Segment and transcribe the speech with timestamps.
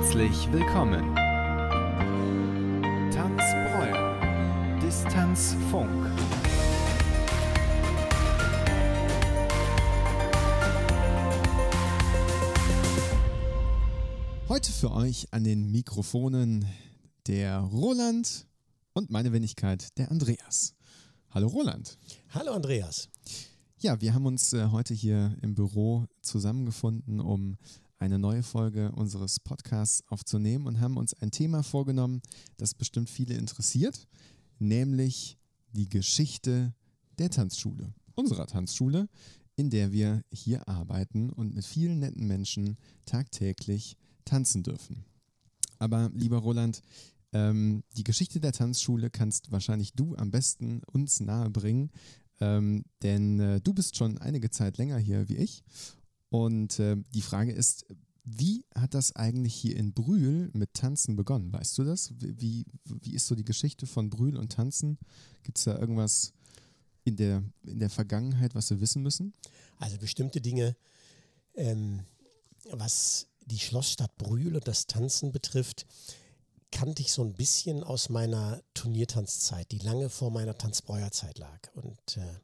[0.00, 1.14] Herzlich willkommen.
[3.12, 4.80] Tanzbräu.
[4.80, 6.06] Distanzfunk.
[14.48, 16.64] Heute für euch an den Mikrofonen
[17.26, 18.46] der Roland
[18.94, 20.74] und meine Wenigkeit, der Andreas.
[21.28, 21.98] Hallo Roland.
[22.30, 23.10] Hallo Andreas.
[23.80, 27.58] Ja, wir haben uns äh, heute hier im Büro zusammengefunden, um
[28.00, 32.22] eine neue Folge unseres Podcasts aufzunehmen und haben uns ein Thema vorgenommen,
[32.56, 34.08] das bestimmt viele interessiert,
[34.58, 35.38] nämlich
[35.72, 36.74] die Geschichte
[37.18, 39.08] der Tanzschule, unserer Tanzschule,
[39.54, 45.04] in der wir hier arbeiten und mit vielen netten Menschen tagtäglich tanzen dürfen.
[45.78, 46.82] Aber lieber Roland,
[47.32, 51.90] ähm, die Geschichte der Tanzschule kannst wahrscheinlich du am besten uns nahebringen,
[52.40, 55.62] ähm, denn äh, du bist schon einige Zeit länger hier wie ich.
[56.30, 57.86] Und äh, die Frage ist,
[58.24, 61.52] wie hat das eigentlich hier in Brühl mit Tanzen begonnen?
[61.52, 62.12] Weißt du das?
[62.18, 64.98] Wie, wie ist so die Geschichte von Brühl und Tanzen?
[65.42, 66.32] Gibt es da irgendwas
[67.04, 69.32] in der, in der Vergangenheit, was wir wissen müssen?
[69.78, 70.76] Also bestimmte Dinge,
[71.54, 72.04] ähm,
[72.70, 75.86] was die Schlossstadt Brühl und das Tanzen betrifft,
[76.70, 81.74] kannte ich so ein bisschen aus meiner Turniertanzzeit, die lange vor meiner Tanzbräuerzeit lag.
[81.74, 82.40] Und äh,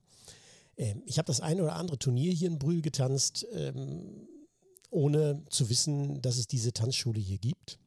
[0.76, 4.28] äh, ich habe das eine oder andere Turnier hier in Brühl getanzt, ähm,
[4.90, 7.78] ohne zu wissen, dass es diese Tanzschule hier gibt.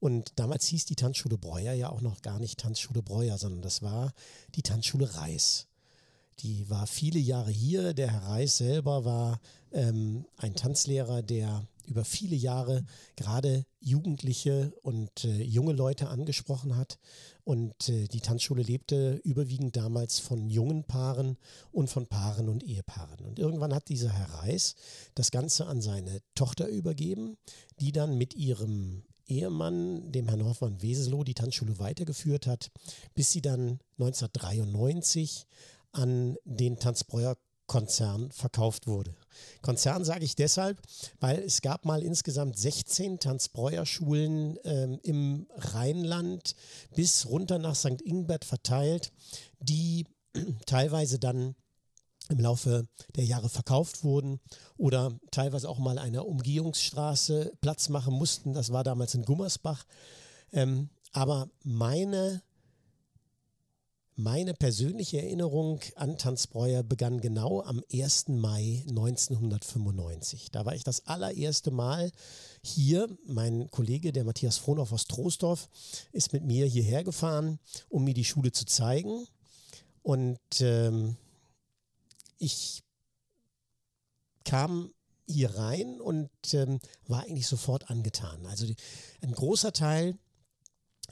[0.00, 3.82] Und damals hieß die Tanzschule Breuer ja auch noch gar nicht Tanzschule Breuer, sondern das
[3.82, 4.12] war
[4.56, 5.68] die Tanzschule Reis.
[6.40, 7.94] Die war viele Jahre hier.
[7.94, 12.84] Der Herr Reis selber war ähm, ein Tanzlehrer, der über viele Jahre
[13.16, 16.98] gerade Jugendliche und äh, junge Leute angesprochen hat.
[17.44, 21.36] Und äh, die Tanzschule lebte überwiegend damals von jungen Paaren
[21.72, 23.24] und von Paaren und Ehepaaren.
[23.24, 24.74] Und irgendwann hat dieser Herr Reis
[25.14, 27.36] das Ganze an seine Tochter übergeben,
[27.80, 32.70] die dann mit ihrem Ehemann, dem Herrn Hoffmann-Weselow, die Tanzschule weitergeführt hat,
[33.14, 35.46] bis sie dann 1993
[35.92, 39.14] an den Tanzbräuer Konzern verkauft wurde.
[39.60, 40.80] Konzern sage ich deshalb,
[41.20, 46.54] weil es gab mal insgesamt 16 Tanzbräuerschulen ähm, im Rheinland
[46.94, 48.02] bis runter nach St.
[48.02, 49.12] Ingbert verteilt,
[49.60, 50.06] die
[50.66, 51.54] teilweise dann
[52.28, 54.40] im Laufe der Jahre verkauft wurden
[54.76, 58.54] oder teilweise auch mal einer Umgehungsstraße Platz machen mussten.
[58.54, 59.84] Das war damals in Gummersbach.
[60.52, 62.42] Ähm, aber meine
[64.16, 68.28] meine persönliche Erinnerung an Tanzbräuer begann genau am 1.
[68.28, 70.50] Mai 1995.
[70.50, 72.12] Da war ich das allererste Mal
[72.62, 73.08] hier.
[73.26, 75.68] Mein Kollege, der Matthias Frohnoff aus Troisdorf,
[76.12, 77.58] ist mit mir hierher gefahren,
[77.88, 79.26] um mir die Schule zu zeigen.
[80.02, 81.16] Und ähm,
[82.38, 82.82] ich
[84.44, 84.92] kam
[85.26, 88.44] hier rein und ähm, war eigentlich sofort angetan.
[88.46, 88.76] Also die,
[89.22, 90.18] ein großer Teil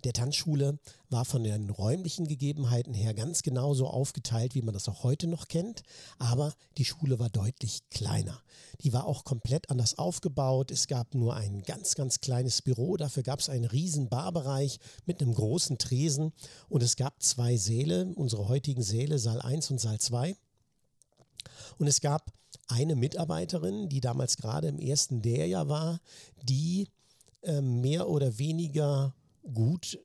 [0.05, 0.79] der Tanzschule
[1.09, 5.49] war von den räumlichen Gegebenheiten her ganz genauso aufgeteilt, wie man das auch heute noch
[5.49, 5.83] kennt,
[6.19, 8.41] aber die Schule war deutlich kleiner.
[8.83, 10.71] Die war auch komplett anders aufgebaut.
[10.71, 15.21] Es gab nur ein ganz, ganz kleines Büro, dafür gab es einen riesen Barbereich mit
[15.21, 16.33] einem großen Tresen
[16.69, 20.37] und es gab zwei Säle, unsere heutigen Säle, Saal 1 und Saal 2.
[21.79, 22.33] Und es gab
[22.69, 26.01] eine Mitarbeiterin, die damals gerade im ersten Lehrjahr war,
[26.43, 26.89] die
[27.43, 29.15] äh, mehr oder weniger
[29.53, 29.99] gut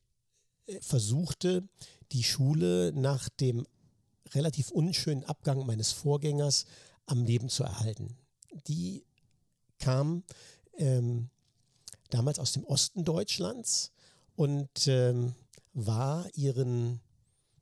[0.68, 1.68] äh, versuchte,
[2.12, 3.66] die Schule nach dem
[4.34, 6.66] relativ unschönen Abgang meines Vorgängers
[7.06, 8.18] am Leben zu erhalten.
[8.68, 9.06] Die
[9.79, 10.23] kam
[10.78, 11.29] ähm,
[12.09, 13.91] damals aus dem Osten Deutschlands
[14.35, 15.35] und ähm,
[15.73, 17.02] war ihren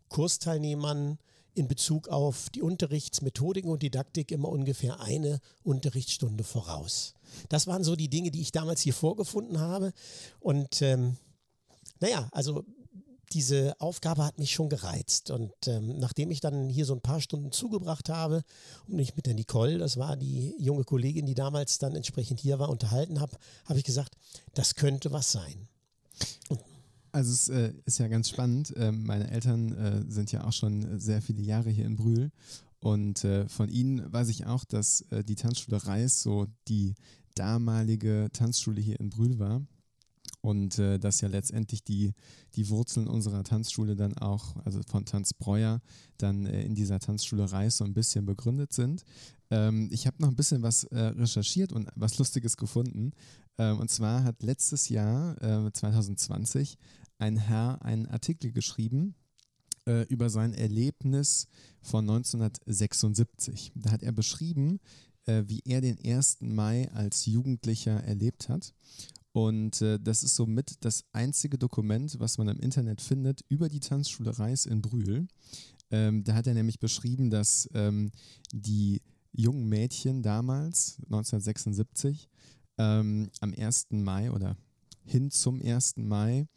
[0.10, 1.18] Kursteilnehmern
[1.56, 7.14] in Bezug auf die Unterrichtsmethodiken und Didaktik immer ungefähr eine Unterrichtsstunde voraus.
[7.50, 9.94] Das waren so die Dinge, die ich damals hier vorgefunden habe.
[10.40, 11.18] Und ähm,
[12.04, 12.66] naja, also
[13.32, 15.32] diese Aufgabe hat mich schon gereizt.
[15.32, 18.44] Und ähm, nachdem ich dann hier so ein paar Stunden zugebracht habe
[18.88, 22.60] und mich mit der Nicole, das war die junge Kollegin, die damals dann entsprechend hier
[22.60, 24.18] war, unterhalten habe, habe ich gesagt,
[24.54, 25.70] das könnte was sein.
[27.14, 28.76] Also es äh, ist ja ganz spannend.
[28.76, 32.32] Äh, meine Eltern äh, sind ja auch schon sehr viele Jahre hier in Brühl.
[32.80, 36.96] Und äh, von ihnen weiß ich auch, dass äh, die Tanzschule Reis so die
[37.36, 39.62] damalige Tanzschule hier in Brühl war
[40.44, 42.14] und äh, dass ja letztendlich die,
[42.56, 45.82] die Wurzeln unserer Tanzschule dann auch, also von Tanzbreuer,
[46.18, 49.06] dann äh, in dieser Tanzschule Reis so ein bisschen begründet sind.
[49.50, 53.12] Ähm, ich habe noch ein bisschen was äh, recherchiert und was Lustiges gefunden.
[53.58, 55.38] Ähm, und zwar hat letztes Jahr,
[55.72, 56.78] 2020, äh,
[57.20, 59.16] ein Herr einen Artikel geschrieben,
[59.88, 61.48] äh, über sein Erlebnis
[61.82, 63.72] von 1976.
[63.76, 64.82] Da hat er beschrieben,
[65.26, 66.40] äh, wie er den 1.
[66.42, 68.74] Mai als Jugendlicher erlebt hat.
[69.34, 73.80] Und äh, das ist somit das einzige Dokument, was man im Internet findet über die
[73.80, 75.28] Tanzschule Reis in Brühl.
[75.90, 78.12] Ähm, da hat er nämlich beschrieben, dass ähm,
[78.52, 79.02] die
[79.32, 82.30] jungen Mädchen damals, 1976,
[82.78, 83.88] ähm, am 1.
[83.92, 84.56] Mai oder
[85.04, 85.98] hin zum 1.
[85.98, 86.48] Mai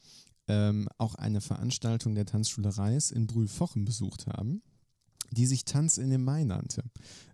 [0.47, 4.63] ähm, auch eine Veranstaltung der Tanzschule Reis in Brühl-Fochen besucht haben
[5.31, 6.85] die sich Tanz in den Mai nannte.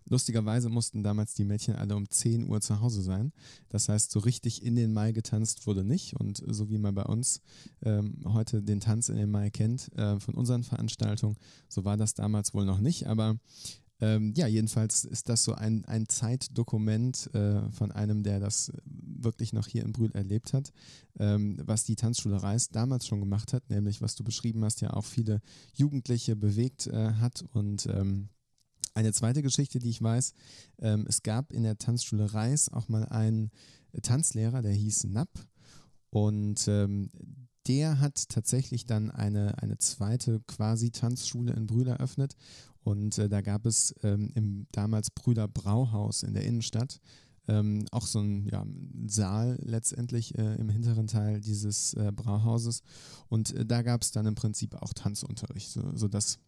[0.05, 3.31] Lustigerweise mussten damals die Mädchen alle um 10 Uhr zu Hause sein.
[3.69, 6.15] Das heißt, so richtig in den Mai getanzt wurde nicht.
[6.19, 7.41] Und so wie man bei uns
[7.83, 11.37] ähm, heute den Tanz in den Mai kennt äh, von unseren Veranstaltungen,
[11.69, 13.07] so war das damals wohl noch nicht.
[13.07, 13.37] Aber
[14.03, 19.53] ähm, ja, jedenfalls ist das so ein, ein Zeitdokument äh, von einem, der das wirklich
[19.53, 20.73] noch hier in Brühl erlebt hat,
[21.19, 24.91] ähm, was die Tanzschule Reis damals schon gemacht hat, nämlich was du beschrieben hast, ja
[24.91, 25.39] auch viele
[25.73, 27.45] Jugendliche bewegt äh, hat.
[27.53, 28.27] Und ähm,
[28.93, 30.33] eine zweite Geschichte, die ich weiß,
[30.79, 33.51] ähm, es gab in der Tanzschule Reis auch mal einen
[34.01, 35.29] Tanzlehrer, der hieß Napp.
[36.09, 37.09] Und ähm,
[37.67, 42.35] der hat tatsächlich dann eine, eine zweite quasi Tanzschule in Brühl eröffnet
[42.83, 46.99] und äh, da gab es ähm, im damals Brüder Brauhaus in der Innenstadt
[47.47, 48.65] ähm, auch so ein ja,
[49.07, 52.83] Saal letztendlich äh, im hinteren Teil dieses äh, Brauhauses.
[53.27, 56.39] Und äh, da gab es dann im Prinzip auch Tanzunterricht, so, sodass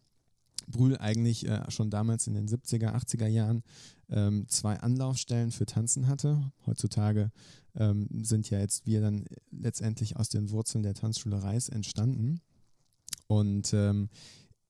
[0.68, 3.62] Brühl eigentlich äh, schon damals in den 70er, 80er Jahren
[4.08, 6.50] ähm, zwei Anlaufstellen für Tanzen hatte.
[6.64, 7.30] Heutzutage
[7.74, 12.40] ähm, sind ja jetzt wir dann letztendlich aus den Wurzeln der Tanzschule Reis entstanden.
[13.28, 14.08] Und ähm,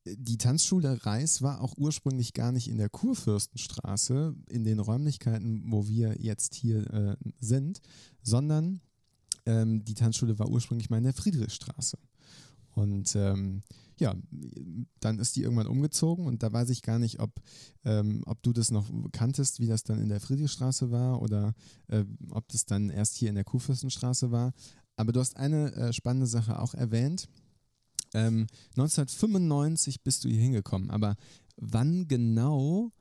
[0.06, 5.88] die Tanzschule Reis war auch ursprünglich gar nicht in der Kurfürstenstraße, in den Räumlichkeiten, wo
[5.88, 7.81] wir jetzt hier äh, sind,
[8.23, 8.81] sondern
[9.47, 11.99] ähm, die Tanzschule war ursprünglich mal in der Friedrichstraße.
[12.75, 13.62] Und ähm,
[13.99, 14.14] ja,
[15.00, 17.32] dann ist die irgendwann umgezogen und da weiß ich gar nicht, ob,
[17.85, 21.55] ähm, ob du das noch kanntest, wie das dann in der Friedrichstraße war oder
[21.88, 24.53] äh, ob das dann erst hier in der Kurfürstenstraße war.
[24.97, 27.29] Aber du hast eine äh, spannende Sache auch erwähnt.
[28.14, 31.17] Ähm, 1995 bist du hier hingekommen, aber
[31.56, 32.93] wann genau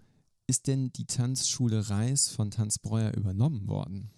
[0.48, 4.12] ist denn die Tanzschule Reis von Tanzbreuer übernommen worden?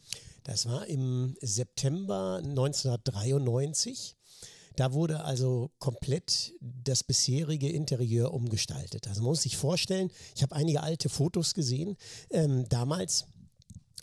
[0.43, 4.15] Das war im September 1993.
[4.77, 9.07] Da wurde also komplett das bisherige Interieur umgestaltet.
[9.07, 11.97] Also man muss sich vorstellen, ich habe einige alte Fotos gesehen.
[12.29, 13.25] Ähm, damals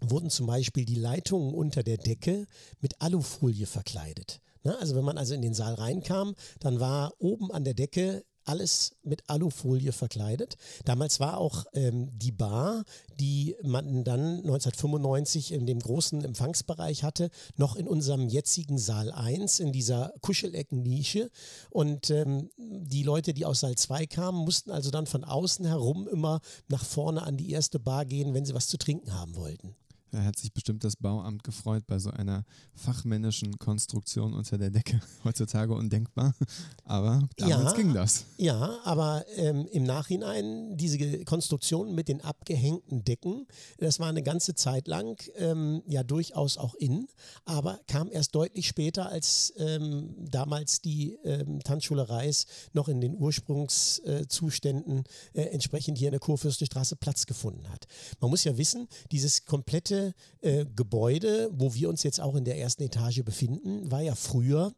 [0.00, 2.46] wurden zum Beispiel die Leitungen unter der Decke
[2.80, 4.40] mit Alufolie verkleidet.
[4.64, 4.76] Ne?
[4.78, 8.96] Also wenn man also in den Saal reinkam, dann war oben an der Decke alles
[9.02, 10.56] mit Alufolie verkleidet.
[10.84, 12.84] Damals war auch ähm, die Bar,
[13.18, 19.60] die man dann 1995 in dem großen Empfangsbereich hatte, noch in unserem jetzigen Saal 1,
[19.60, 21.30] in dieser Kuschelecken-Nische.
[21.70, 26.08] Und ähm, die Leute, die aus Saal 2 kamen, mussten also dann von außen herum
[26.08, 29.74] immer nach vorne an die erste Bar gehen, wenn sie was zu trinken haben wollten.
[30.14, 32.44] Da hat sich bestimmt das Bauamt gefreut bei so einer
[32.76, 35.00] fachmännischen Konstruktion unter der Decke.
[35.24, 36.36] Heutzutage undenkbar,
[36.84, 38.24] aber damals ja, ging das.
[38.36, 44.54] Ja, aber ähm, im Nachhinein diese Konstruktion mit den abgehängten Decken, das war eine ganze
[44.54, 47.08] Zeit lang ähm, ja durchaus auch in,
[47.44, 53.16] aber kam erst deutlich später, als ähm, damals die ähm, Tanzschule Reis noch in den
[53.16, 55.02] Ursprungszuständen
[55.32, 57.88] äh, entsprechend hier in der Kurfürstenstraße Platz gefunden hat.
[58.20, 60.03] Man muss ja wissen, dieses komplette
[60.40, 64.72] äh, Gebäude, wo wir uns jetzt auch in der ersten Etage befinden, war ja früher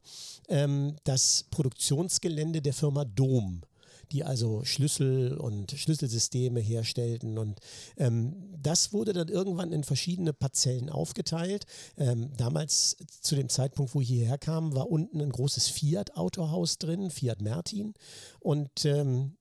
[0.48, 3.62] ähm, das Produktionsgelände der Firma Dom
[4.12, 7.38] die also Schlüssel und Schlüsselsysteme herstellten.
[7.38, 7.58] Und
[7.96, 11.64] ähm, das wurde dann irgendwann in verschiedene Parzellen aufgeteilt.
[11.96, 17.10] Ähm, damals, zu dem Zeitpunkt, wo ich hierher kam, war unten ein großes Fiat-Autohaus drin,
[17.10, 17.94] Fiat Mertin.
[18.38, 19.36] Und ähm,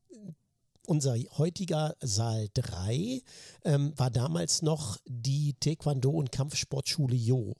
[0.86, 3.22] unser heutiger Saal 3
[3.64, 7.56] ähm, war damals noch die Taekwondo- und Kampfsportschule Jo.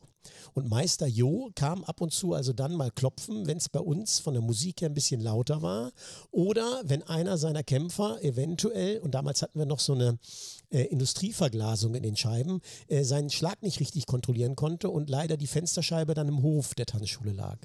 [0.54, 4.20] Und Meister Jo kam ab und zu also dann mal klopfen, wenn es bei uns
[4.20, 5.92] von der Musik her ein bisschen lauter war.
[6.32, 10.18] Oder wenn einer seiner Kämpfer eventuell, und damals hatten wir noch so eine
[10.72, 15.48] äh, Industrieverglasung in den Scheiben, äh, seinen Schlag nicht richtig kontrollieren konnte und leider die
[15.48, 17.58] Fensterscheibe dann im Hof der Tanzschule lag.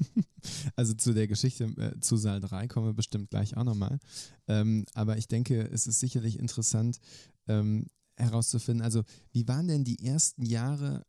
[0.76, 3.98] Also zu der Geschichte äh, zu Saal 3 kommen wir bestimmt gleich auch nochmal.
[4.46, 7.00] Ähm, aber ich denke, es ist sicherlich interessant
[7.48, 7.86] ähm,
[8.16, 11.04] herauszufinden, also wie waren denn die ersten Jahre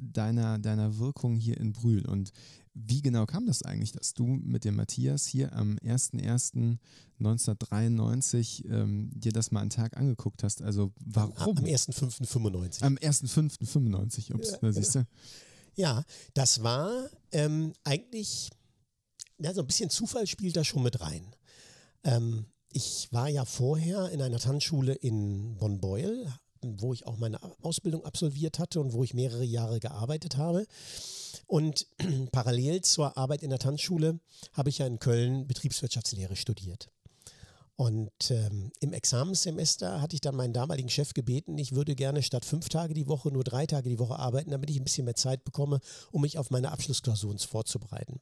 [0.00, 2.32] deiner, deiner Wirkung hier in Brühl und
[2.74, 9.32] wie genau kam das eigentlich, dass du mit dem Matthias hier am 01.01.1993 ähm, dir
[9.32, 10.62] das mal einen Tag angeguckt hast?
[10.62, 11.58] Also warum?
[11.58, 12.82] Am 1.05.95.
[12.82, 15.06] Am 1.05.95, ups, ja, da siehst du.
[15.74, 18.50] Ja, das war ähm, eigentlich,
[19.38, 21.34] ja, so ein bisschen Zufall spielt da schon mit rein.
[22.04, 28.04] Ähm, ich war ja vorher in einer Tanzschule in Bonn-Beuel, wo ich auch meine Ausbildung
[28.04, 30.66] absolviert hatte und wo ich mehrere Jahre gearbeitet habe.
[31.46, 31.86] Und
[32.32, 34.20] parallel zur Arbeit in der Tanzschule
[34.52, 36.88] habe ich ja in Köln Betriebswirtschaftslehre studiert.
[37.76, 42.44] Und ähm, im Examenssemester hatte ich dann meinen damaligen Chef gebeten, ich würde gerne statt
[42.44, 45.16] fünf Tage die Woche nur drei Tage die Woche arbeiten, damit ich ein bisschen mehr
[45.16, 48.20] Zeit bekomme, um mich auf meine Abschlussklausuren vorzubereiten.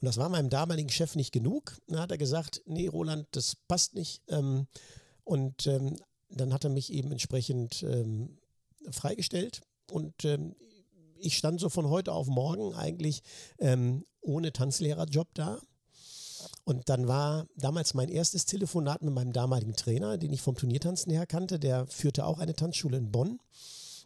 [0.00, 1.76] Und das war meinem damaligen Chef nicht genug.
[1.88, 4.22] Dann hat er gesagt, nee, Roland, das passt nicht.
[4.28, 4.66] Ähm,
[5.24, 5.96] und ähm,
[6.28, 8.38] dann hat er mich eben entsprechend ähm,
[8.90, 9.62] freigestellt.
[9.90, 10.54] Und ähm,
[11.18, 13.22] ich stand so von heute auf morgen eigentlich
[13.58, 15.60] ähm, ohne Tanzlehrerjob da.
[16.66, 21.12] Und dann war damals mein erstes Telefonat mit meinem damaligen Trainer, den ich vom Turniertanzen
[21.12, 21.60] her kannte.
[21.60, 23.38] Der führte auch eine Tanzschule in Bonn.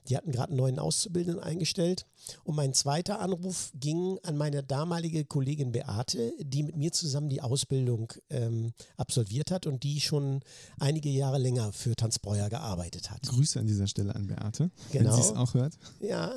[0.09, 2.05] Die hatten gerade einen neuen Auszubildenden eingestellt.
[2.45, 7.41] Und mein zweiter Anruf ging an meine damalige Kollegin Beate, die mit mir zusammen die
[7.41, 10.43] Ausbildung ähm, absolviert hat und die schon
[10.79, 13.23] einige Jahre länger für Tanzbreuer gearbeitet hat.
[13.23, 15.11] Grüße an dieser Stelle an Beate, genau.
[15.11, 15.79] wenn sie es auch hört.
[16.01, 16.35] Ja.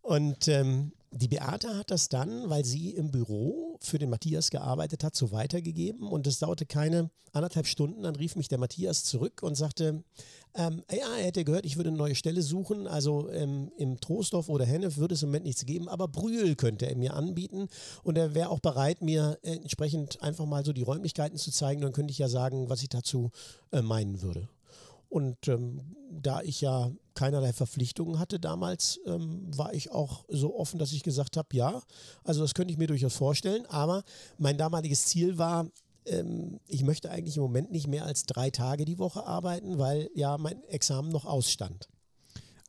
[0.00, 5.04] Und ähm, die Beate hat das dann, weil sie im Büro für den Matthias gearbeitet
[5.04, 6.08] hat, so weitergegeben.
[6.08, 8.02] Und es dauerte keine anderthalb Stunden.
[8.02, 10.02] Dann rief mich der Matthias zurück und sagte,
[10.54, 12.86] ähm, ja, er hätte gehört, ich würde eine neue Stelle suchen.
[12.86, 16.86] Also ähm, im Troisdorf oder Hennef würde es im Moment nichts geben, aber Brühl könnte
[16.86, 17.68] er mir anbieten.
[18.02, 21.82] Und er wäre auch bereit, mir äh, entsprechend einfach mal so die Räumlichkeiten zu zeigen.
[21.82, 23.30] Dann könnte ich ja sagen, was ich dazu
[23.70, 24.48] äh, meinen würde.
[25.10, 30.78] Und ähm, da ich ja keinerlei Verpflichtungen hatte damals, ähm, war ich auch so offen,
[30.78, 31.82] dass ich gesagt habe, ja,
[32.24, 33.66] also das könnte ich mir durchaus vorstellen.
[33.66, 34.02] Aber
[34.38, 35.66] mein damaliges Ziel war,
[36.06, 40.10] ähm, ich möchte eigentlich im Moment nicht mehr als drei Tage die Woche arbeiten, weil
[40.14, 41.88] ja mein Examen noch ausstand.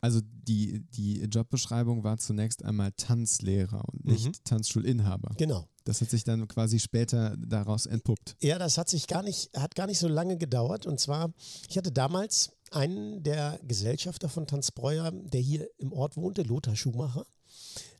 [0.04, 4.34] Also die, die Jobbeschreibung war zunächst einmal Tanzlehrer und nicht mhm.
[4.44, 5.34] Tanzschulinhaber.
[5.38, 5.66] Genau.
[5.86, 8.36] Das hat sich dann quasi später daraus entpuppt.
[8.42, 10.86] Ja, das hat sich gar nicht, hat gar nicht so lange gedauert.
[10.86, 11.32] Und zwar,
[11.70, 17.26] ich hatte damals einen der Gesellschafter von Tanzbreuer, der hier im Ort wohnte, Lothar Schumacher,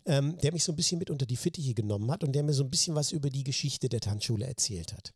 [0.06, 2.54] ähm, der mich so ein bisschen mit unter die Fittiche genommen hat und der mir
[2.54, 5.14] so ein bisschen was über die Geschichte der Tanzschule erzählt hat.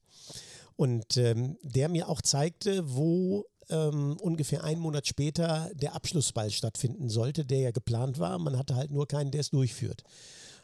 [0.75, 7.09] Und ähm, der mir auch zeigte, wo ähm, ungefähr einen Monat später der Abschlussball stattfinden
[7.09, 8.37] sollte, der ja geplant war.
[8.39, 10.03] Man hatte halt nur keinen, der es durchführt.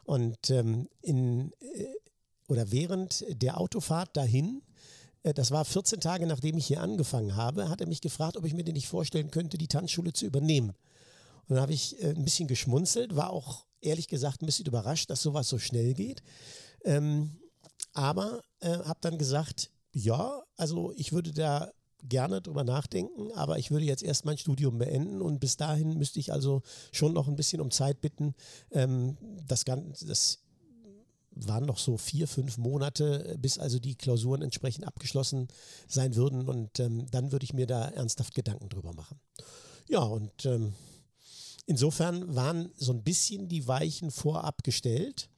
[0.03, 1.85] Und ähm, in, äh,
[2.47, 4.61] oder während der Autofahrt dahin,
[5.23, 8.53] das war 14 Tage nachdem ich hier angefangen habe, hat er mich gefragt, ob ich
[8.53, 10.69] mir den nicht vorstellen könnte, die Tanzschule zu übernehmen.
[11.47, 15.09] Und dann habe ich äh, ein bisschen geschmunzelt, war auch ehrlich gesagt ein bisschen überrascht,
[15.09, 16.23] dass sowas so schnell geht.
[16.83, 17.39] Ähm,
[17.93, 23.71] aber äh, habe dann gesagt, ja, also ich würde da gerne drüber nachdenken, aber ich
[23.71, 26.61] würde jetzt erst mein Studium beenden und bis dahin müsste ich also
[26.91, 28.35] schon noch ein bisschen um Zeit bitten.
[28.71, 30.42] Ähm, das, Ganze, das
[31.35, 35.47] waren noch so vier, fünf Monate, bis also die Klausuren entsprechend abgeschlossen
[35.87, 39.19] sein würden und ähm, dann würde ich mir da ernsthaft Gedanken drüber machen.
[39.87, 40.73] Ja, und ähm,
[41.65, 45.29] insofern waren so ein bisschen die Weichen vorab gestellt.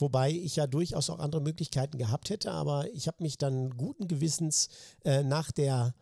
[0.00, 4.06] Wobei ich ja durchaus auch andere Möglichkeiten gehabt hätte, aber ich habe mich dann guten
[4.06, 4.68] Gewissens
[5.04, 5.92] äh, nach der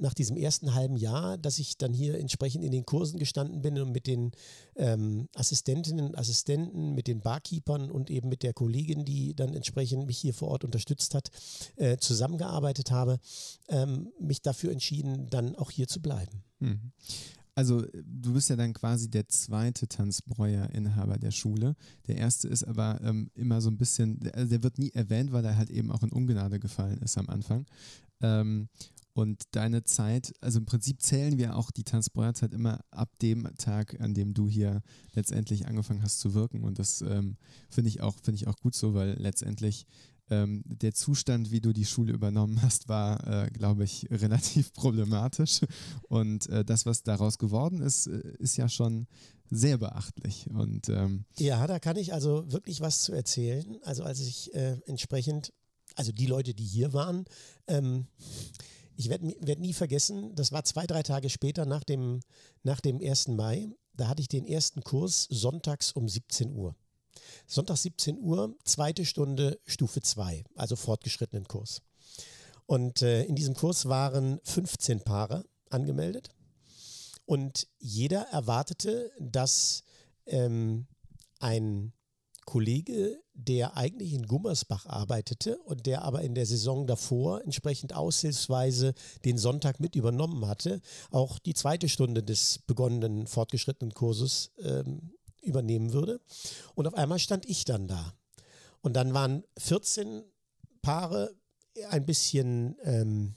[0.00, 3.78] nach diesem ersten halben Jahr, dass ich dann hier entsprechend in den Kursen gestanden bin
[3.78, 4.32] und mit den
[4.76, 10.06] ähm, Assistentinnen und Assistenten, mit den Barkeepern und eben mit der Kollegin, die dann entsprechend
[10.06, 11.30] mich hier vor Ort unterstützt hat,
[11.76, 13.18] äh, zusammengearbeitet habe,
[13.68, 16.42] ähm, mich dafür entschieden, dann auch hier zu bleiben.
[16.60, 16.92] Mhm.
[17.54, 21.76] Also du bist ja dann quasi der zweite Tanzbreuer-Inhaber der Schule.
[22.06, 25.44] Der erste ist aber ähm, immer so ein bisschen, also der wird nie erwähnt, weil
[25.44, 27.66] er halt eben auch in Ungnade gefallen ist am Anfang.
[28.22, 28.68] Ähm,
[29.12, 34.00] und deine Zeit, also im Prinzip zählen wir auch die Tanzbreuerzeit immer ab dem Tag,
[34.00, 36.62] an dem du hier letztendlich angefangen hast zu wirken.
[36.62, 37.36] Und das ähm,
[37.68, 39.86] finde ich, auch, find ich auch gut so, weil letztendlich
[40.30, 45.60] ähm, der Zustand, wie du die Schule übernommen hast, war, äh, glaube ich, relativ problematisch.
[46.08, 49.06] Und äh, das, was daraus geworden ist, äh, ist ja schon
[49.50, 50.48] sehr beachtlich.
[50.50, 53.78] Und, ähm ja, da kann ich also wirklich was zu erzählen.
[53.82, 55.52] Also als ich äh, entsprechend,
[55.96, 57.24] also die Leute, die hier waren,
[57.66, 58.06] ähm,
[59.00, 62.20] ich werde werd nie vergessen, das war zwei, drei Tage später nach dem,
[62.62, 63.28] nach dem 1.
[63.28, 63.70] Mai.
[63.94, 66.76] Da hatte ich den ersten Kurs sonntags um 17 Uhr.
[67.46, 71.80] Sonntag 17 Uhr, zweite Stunde Stufe 2, also fortgeschrittenen Kurs.
[72.66, 76.28] Und äh, in diesem Kurs waren 15 Paare angemeldet
[77.24, 79.82] und jeder erwartete, dass
[80.26, 80.86] ähm,
[81.38, 81.94] ein
[82.50, 88.92] Kollege, der eigentlich in Gummersbach arbeitete und der aber in der Saison davor entsprechend aushilfsweise
[89.24, 90.80] den Sonntag mit übernommen hatte,
[91.12, 96.20] auch die zweite Stunde des begonnenen fortgeschrittenen Kurses ähm, übernehmen würde.
[96.74, 98.14] Und auf einmal stand ich dann da.
[98.80, 100.24] Und dann waren 14
[100.82, 101.32] Paare
[101.88, 103.36] ein bisschen, ähm,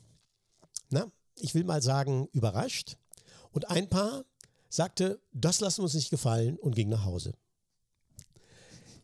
[0.90, 1.06] na,
[1.36, 2.98] ich will mal sagen, überrascht.
[3.52, 4.26] Und ein Paar
[4.70, 7.34] sagte, das lassen wir uns nicht gefallen und ging nach Hause.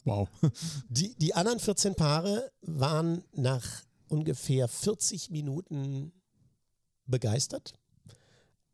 [0.06, 0.30] Wow.
[0.90, 6.12] Die, die anderen 14 Paare waren nach ungefähr 40 Minuten
[7.06, 7.74] begeistert,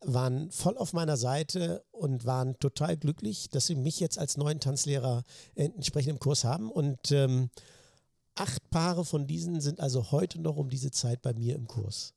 [0.01, 4.59] waren voll auf meiner Seite und waren total glücklich, dass sie mich jetzt als neuen
[4.59, 5.23] Tanzlehrer
[5.55, 6.69] entsprechend im Kurs haben.
[6.69, 7.49] Und ähm,
[8.35, 12.13] acht Paare von diesen sind also heute noch um diese Zeit bei mir im Kurs.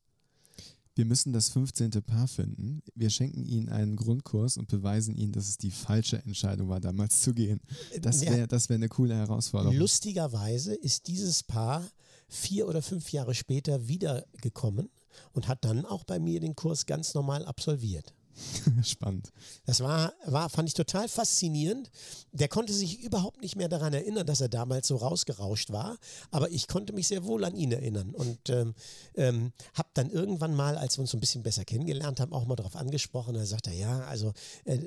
[0.98, 1.90] Wir müssen das 15.
[2.02, 2.82] Paar finden.
[2.96, 7.20] Wir schenken ihnen einen Grundkurs und beweisen ihnen, dass es die falsche Entscheidung war, damals
[7.22, 7.60] zu gehen.
[8.02, 8.46] Das wäre Ja.
[8.48, 9.76] das wär eine coole Herausforderung.
[9.76, 11.88] Lustigerweise ist dieses Paar
[12.28, 14.90] vier oder fünf Jahre später wiedergekommen
[15.34, 18.12] und hat dann auch bei mir den Kurs ganz normal absolviert.
[18.82, 19.32] Spannend.
[19.66, 21.90] Das war, war, fand ich total faszinierend.
[22.32, 25.98] Der konnte sich überhaupt nicht mehr daran erinnern, dass er damals so rausgerauscht war,
[26.30, 28.74] aber ich konnte mich sehr wohl an ihn erinnern und ähm,
[29.16, 32.46] ähm, habe dann irgendwann mal, als wir uns so ein bisschen besser kennengelernt haben, auch
[32.46, 33.34] mal darauf angesprochen.
[33.34, 34.32] Da sagte er, ja, also
[34.64, 34.78] äh,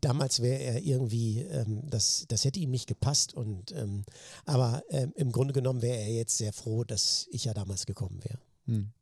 [0.00, 4.04] damals wäre er irgendwie, ähm, das, das hätte ihm nicht gepasst und ähm,
[4.44, 8.22] aber ähm, im Grunde genommen wäre er jetzt sehr froh, dass ich ja damals gekommen
[8.22, 8.38] wäre.
[8.66, 8.92] Hm.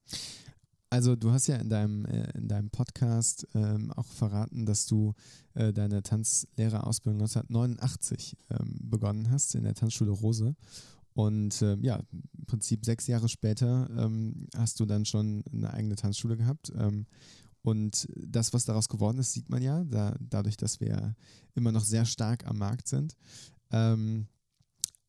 [0.94, 5.12] Also du hast ja in deinem, äh, in deinem Podcast ähm, auch verraten, dass du
[5.54, 10.54] äh, deine Tanzlehrerausbildung 1989 ähm, begonnen hast in der Tanzschule Rose.
[11.12, 15.96] Und ähm, ja, im Prinzip sechs Jahre später ähm, hast du dann schon eine eigene
[15.96, 16.72] Tanzschule gehabt.
[16.78, 17.06] Ähm,
[17.62, 21.16] und das, was daraus geworden ist, sieht man ja, da, dadurch, dass wir
[21.56, 23.16] immer noch sehr stark am Markt sind.
[23.72, 24.28] Ähm,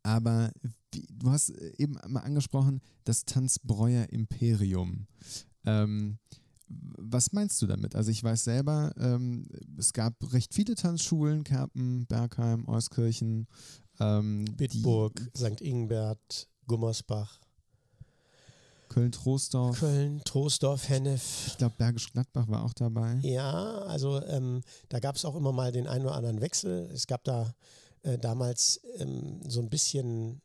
[0.01, 0.51] aber
[0.91, 5.05] du hast eben mal angesprochen, das Tanzbräuer Imperium.
[5.65, 6.17] Ähm,
[6.67, 7.95] was meinst du damit?
[7.95, 13.47] Also ich weiß selber, ähm, es gab recht viele Tanzschulen, Kerpen, Bergheim, Euskirchen.
[13.99, 15.61] Ähm, Bitburg, St.
[15.61, 19.79] Ingbert, Gummersbach, Die, Köln-Troisdorf.
[19.79, 21.47] Köln, Troisdorf, Hennef.
[21.47, 23.19] Ich glaube, Bergisch Gladbach war auch dabei.
[23.21, 23.53] Ja,
[23.83, 26.89] also ähm, da gab es auch immer mal den einen oder anderen Wechsel.
[26.93, 27.53] Es gab da
[28.03, 30.41] äh, damals ähm, so ein bisschen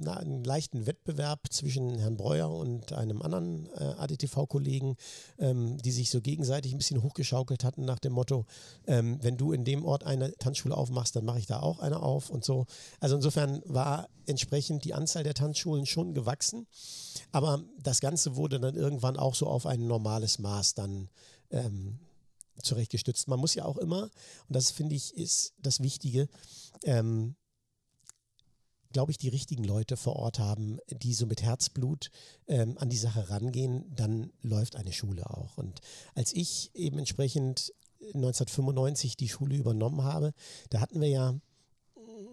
[0.00, 4.96] na, einen leichten Wettbewerb zwischen Herrn Breuer und einem anderen äh, ADTV-Kollegen,
[5.38, 8.46] ähm, die sich so gegenseitig ein bisschen hochgeschaukelt hatten nach dem Motto,
[8.86, 12.02] ähm, wenn du in dem Ort eine Tanzschule aufmachst, dann mache ich da auch eine
[12.02, 12.66] auf und so.
[13.00, 16.66] Also insofern war entsprechend die Anzahl der Tanzschulen schon gewachsen,
[17.32, 21.08] aber das Ganze wurde dann irgendwann auch so auf ein normales Maß dann
[21.50, 21.98] ähm,
[22.62, 23.28] zurechtgestützt.
[23.28, 26.28] Man muss ja auch immer, und das finde ich ist das Wichtige,
[26.84, 27.36] ähm,
[28.98, 32.10] glaube ich, die richtigen Leute vor Ort haben, die so mit Herzblut
[32.48, 35.56] ähm, an die Sache rangehen, dann läuft eine Schule auch.
[35.56, 35.82] Und
[36.16, 40.34] als ich eben entsprechend 1995 die Schule übernommen habe,
[40.70, 41.36] da hatten wir ja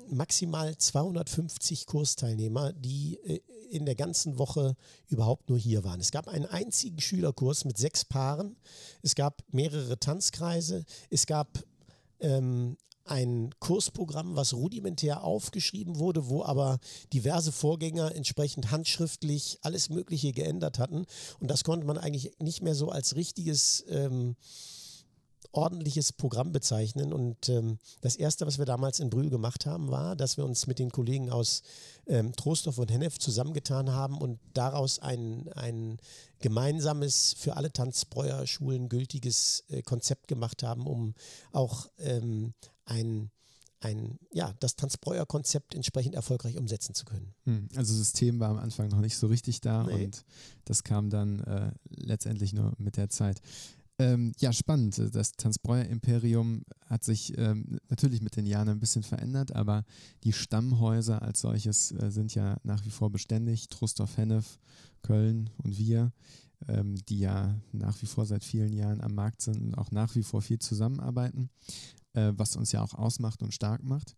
[0.09, 4.75] maximal 250 Kursteilnehmer, die äh, in der ganzen Woche
[5.07, 5.99] überhaupt nur hier waren.
[5.99, 8.55] Es gab einen einzigen Schülerkurs mit sechs Paaren,
[9.03, 11.63] es gab mehrere Tanzkreise, es gab
[12.21, 16.79] ähm, ein Kursprogramm, was rudimentär aufgeschrieben wurde, wo aber
[17.13, 21.05] diverse Vorgänger entsprechend handschriftlich alles Mögliche geändert hatten.
[21.39, 24.35] Und das konnte man eigentlich nicht mehr so als richtiges ähm,
[25.55, 27.13] ordentliches Programm bezeichnen.
[27.13, 30.67] Und ähm, das Erste, was wir damals in Brühl gemacht haben, war, dass wir uns
[30.67, 31.61] mit den Kollegen aus
[32.07, 35.97] ähm, Trostorf und Hennef zusammengetan haben und daraus ein, ein
[36.39, 41.15] gemeinsames, für alle Tanzbräuerschulen gültiges äh, Konzept gemacht haben, um
[41.51, 42.53] auch ähm,
[42.85, 43.31] ein
[43.81, 47.35] ein, ja, das Tanzbräuer-Konzept entsprechend erfolgreich umsetzen zu können.
[47.43, 50.05] Hm, Also System war am Anfang noch nicht so richtig da Nee.
[50.05, 50.23] und
[50.63, 53.41] das kam dann äh, letztendlich nur mit der Zeit.
[53.99, 54.99] Ähm, ja, spannend.
[55.13, 59.85] Das Tanzbräuer-Imperium hat sich ähm, natürlich mit den Jahren ein bisschen verändert, aber
[60.23, 63.69] die Stammhäuser als solches äh, sind ja nach wie vor beständig.
[63.69, 64.57] Trostorf, Hennef,
[65.01, 66.11] Köln und wir,
[66.67, 70.15] ähm, die ja nach wie vor seit vielen Jahren am Markt sind und auch nach
[70.15, 71.49] wie vor viel zusammenarbeiten,
[72.15, 74.15] was uns ja auch ausmacht und stark macht.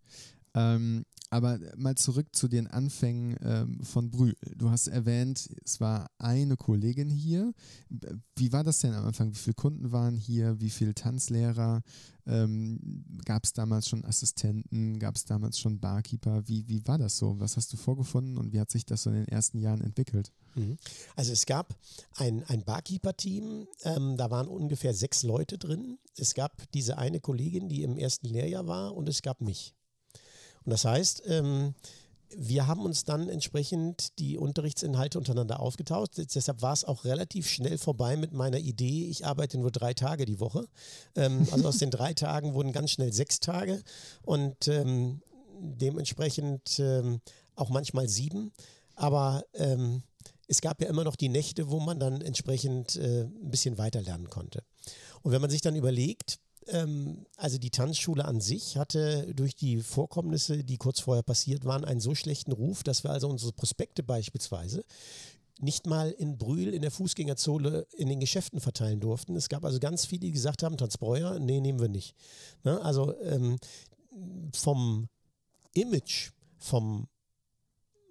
[0.53, 4.35] Ähm, aber mal zurück zu den Anfängen ähm, von Brühl.
[4.55, 7.53] Du hast erwähnt, es war eine Kollegin hier.
[8.35, 9.31] Wie war das denn am Anfang?
[9.31, 10.59] Wie viele Kunden waren hier?
[10.61, 11.81] Wie viele Tanzlehrer?
[12.25, 14.99] Ähm, Gab es damals schon Assistenten?
[14.99, 16.47] Gab es damals schon Barkeeper?
[16.47, 17.37] Wie, wie war das so?
[17.39, 20.31] Was hast du vorgefunden und wie hat sich das so in den ersten Jahren entwickelt?
[21.15, 21.77] Also es gab
[22.15, 25.99] ein, ein Barkeeper-Team, ähm, da waren ungefähr sechs Leute drin.
[26.15, 29.75] Es gab diese eine Kollegin, die im ersten Lehrjahr war und es gab mich.
[30.67, 31.75] Und das heißt, ähm,
[32.35, 36.15] wir haben uns dann entsprechend die Unterrichtsinhalte untereinander aufgetauscht.
[36.17, 40.25] Deshalb war es auch relativ schnell vorbei mit meiner Idee, ich arbeite nur drei Tage
[40.25, 40.67] die Woche.
[41.15, 43.81] Ähm, also aus den drei Tagen wurden ganz schnell sechs Tage
[44.23, 45.21] und ähm,
[45.57, 47.21] dementsprechend ähm,
[47.55, 48.51] auch manchmal sieben.
[48.95, 50.03] Aber ähm,
[50.49, 54.01] es gab ja immer noch die Nächte, wo man dann entsprechend äh, ein bisschen weiter
[54.01, 54.65] lernen konnte.
[55.21, 56.41] Und wenn man sich dann überlegt,
[57.37, 61.99] also die Tanzschule an sich hatte durch die Vorkommnisse, die kurz vorher passiert waren, einen
[61.99, 64.83] so schlechten Ruf, dass wir also unsere Prospekte beispielsweise
[65.59, 69.35] nicht mal in Brühl in der Fußgängerzone in den Geschäften verteilen durften.
[69.35, 72.15] Es gab also ganz viele, die gesagt haben, Tanzbräuer, nee, nehmen wir nicht.
[72.63, 72.79] Ne?
[72.81, 73.57] Also ähm,
[74.53, 75.09] vom
[75.73, 77.07] Image, vom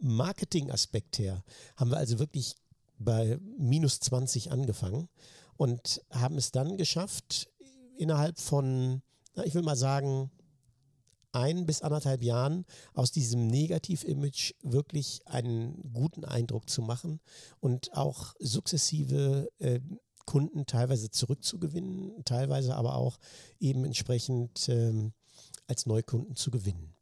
[0.00, 1.44] Marketing-Aspekt her
[1.76, 2.56] haben wir also wirklich
[2.98, 5.08] bei minus 20 angefangen
[5.56, 7.48] und haben es dann geschafft,
[7.96, 9.02] innerhalb von,
[9.44, 10.30] ich will mal sagen,
[11.32, 17.20] ein bis anderthalb Jahren aus diesem Negativ-Image wirklich einen guten Eindruck zu machen
[17.60, 19.80] und auch sukzessive äh,
[20.24, 23.18] Kunden teilweise zurückzugewinnen, teilweise aber auch
[23.60, 25.12] eben entsprechend ähm,
[25.66, 26.94] als Neukunden zu gewinnen.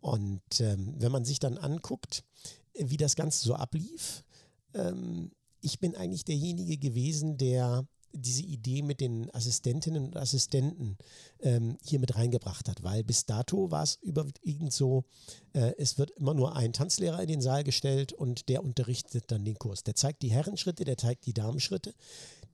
[0.00, 2.24] Und ähm, wenn man sich dann anguckt,
[2.74, 4.24] wie das Ganze so ablief,
[4.74, 10.96] ähm, ich bin eigentlich derjenige gewesen, der diese Idee mit den Assistentinnen und Assistenten
[11.40, 15.04] ähm, hier mit reingebracht hat, weil bis dato war es überwiegend so,
[15.52, 19.44] äh, es wird immer nur ein Tanzlehrer in den Saal gestellt und der unterrichtet dann
[19.44, 19.84] den Kurs.
[19.84, 21.94] Der zeigt die Herrenschritte, der zeigt die Damenschritte.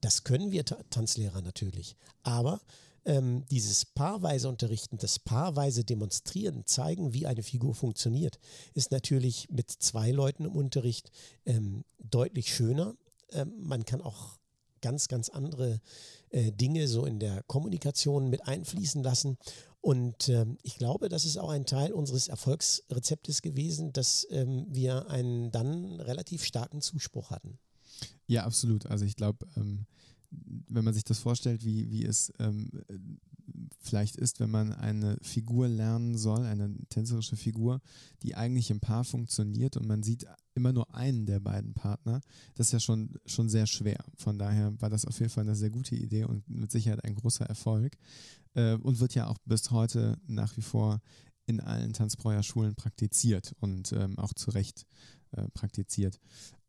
[0.01, 2.59] Das können wir Tanzlehrer natürlich, aber
[3.05, 8.39] ähm, dieses paarweise Unterrichten, das paarweise Demonstrieren, zeigen, wie eine Figur funktioniert,
[8.73, 11.11] ist natürlich mit zwei Leuten im Unterricht
[11.45, 12.95] ähm, deutlich schöner.
[13.31, 14.37] Ähm, man kann auch
[14.81, 15.79] ganz, ganz andere
[16.29, 19.37] äh, Dinge so in der Kommunikation mit einfließen lassen.
[19.81, 25.09] Und ähm, ich glaube, das ist auch ein Teil unseres Erfolgsrezeptes gewesen, dass ähm, wir
[25.09, 27.57] einen dann relativ starken Zuspruch hatten.
[28.27, 28.85] Ja, absolut.
[28.85, 29.85] Also ich glaube, ähm,
[30.29, 32.69] wenn man sich das vorstellt, wie, wie es ähm,
[33.79, 37.81] vielleicht ist, wenn man eine Figur lernen soll, eine tänzerische Figur,
[38.23, 42.21] die eigentlich im Paar funktioniert und man sieht immer nur einen der beiden Partner,
[42.55, 44.03] das ist ja schon, schon sehr schwer.
[44.17, 47.15] Von daher war das auf jeden Fall eine sehr gute Idee und mit Sicherheit ein
[47.15, 47.97] großer Erfolg
[48.53, 51.01] äh, und wird ja auch bis heute nach wie vor
[51.45, 54.85] in allen Tanzbräuerschulen praktiziert und ähm, auch zu Recht
[55.31, 56.19] äh, praktiziert.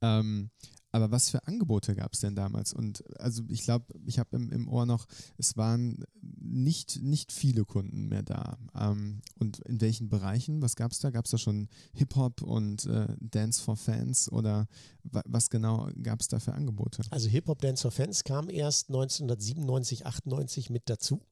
[0.01, 0.51] Ähm,
[0.93, 2.73] aber was für Angebote gab es denn damals?
[2.75, 5.07] Und also ich glaube, ich habe im, im Ohr noch,
[5.39, 8.59] es waren nicht, nicht viele Kunden mehr da.
[8.79, 10.61] Ähm, und in welchen Bereichen?
[10.61, 11.11] Was gab es da?
[11.11, 14.69] Gab es da schon Hip-Hop und äh, Dance for Fans oder
[15.03, 17.03] was genau gab es da für Angebote?
[17.11, 21.23] Also Hip-Hop Dance for Fans kam erst 1997, 98 mit dazu.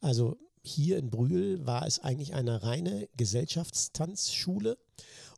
[0.00, 4.78] Also hier in Brühl war es eigentlich eine reine Gesellschaftstanzschule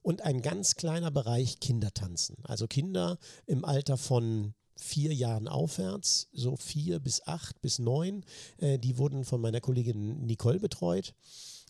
[0.07, 2.37] und ein ganz kleiner Bereich Kindertanzen.
[2.45, 8.25] Also Kinder im Alter von vier Jahren aufwärts, so vier bis acht bis neun,
[8.59, 11.13] äh, die wurden von meiner Kollegin Nicole betreut.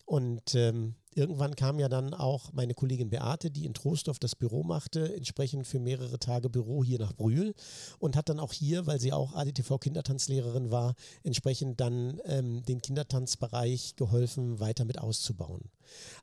[0.04, 4.62] Und ähm, irgendwann kam ja dann auch meine Kollegin Beate, die in Trostorf das Büro
[4.64, 7.54] machte, entsprechend für mehrere Tage Büro hier nach Brühl
[7.98, 12.82] und hat dann auch hier, weil sie auch ADTV Kindertanzlehrerin war, entsprechend dann ähm, den
[12.82, 15.70] Kindertanzbereich geholfen, weiter mit auszubauen.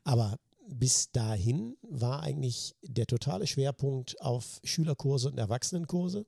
[0.04, 6.26] Aber bis dahin war eigentlich der totale Schwerpunkt auf Schülerkurse und Erwachsenenkurse.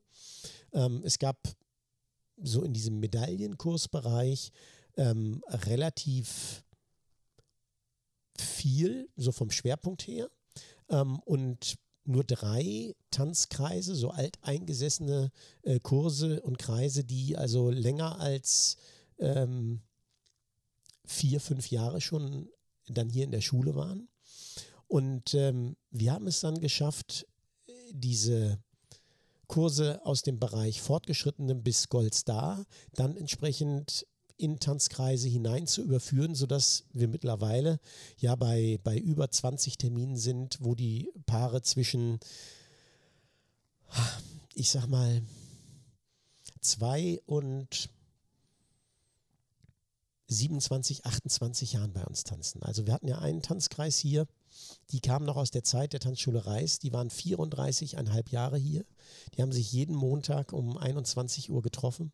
[0.73, 1.37] Ähm, es gab
[2.37, 4.51] so in diesem Medaillenkursbereich
[4.95, 6.63] ähm, relativ
[8.37, 10.29] viel, so vom Schwerpunkt her.
[10.89, 15.31] Ähm, und nur drei Tanzkreise, so alteingesessene
[15.63, 18.77] äh, Kurse und Kreise, die also länger als
[19.19, 19.81] ähm,
[21.05, 22.49] vier, fünf Jahre schon
[22.87, 24.07] dann hier in der Schule waren.
[24.87, 27.27] Und ähm, wir haben es dann geschafft,
[27.91, 28.59] diese
[29.47, 34.05] Kurse aus dem Bereich Fortgeschrittenem bis Goldstar dann entsprechend
[34.37, 37.79] in Tanzkreise hinein zu überführen, sodass wir mittlerweile
[38.17, 42.19] ja bei, bei über 20 Terminen sind, wo die Paare zwischen,
[44.53, 45.23] ich sag mal,
[46.61, 47.89] zwei und
[50.27, 52.61] 27, 28 Jahren bei uns tanzen.
[52.61, 54.27] Also wir hatten ja einen Tanzkreis hier,
[54.91, 56.79] die kamen noch aus der Zeit der Tanzschule Reis.
[56.79, 58.85] Die waren 34,5 Jahre hier.
[59.35, 62.11] Die haben sich jeden Montag um 21 Uhr getroffen.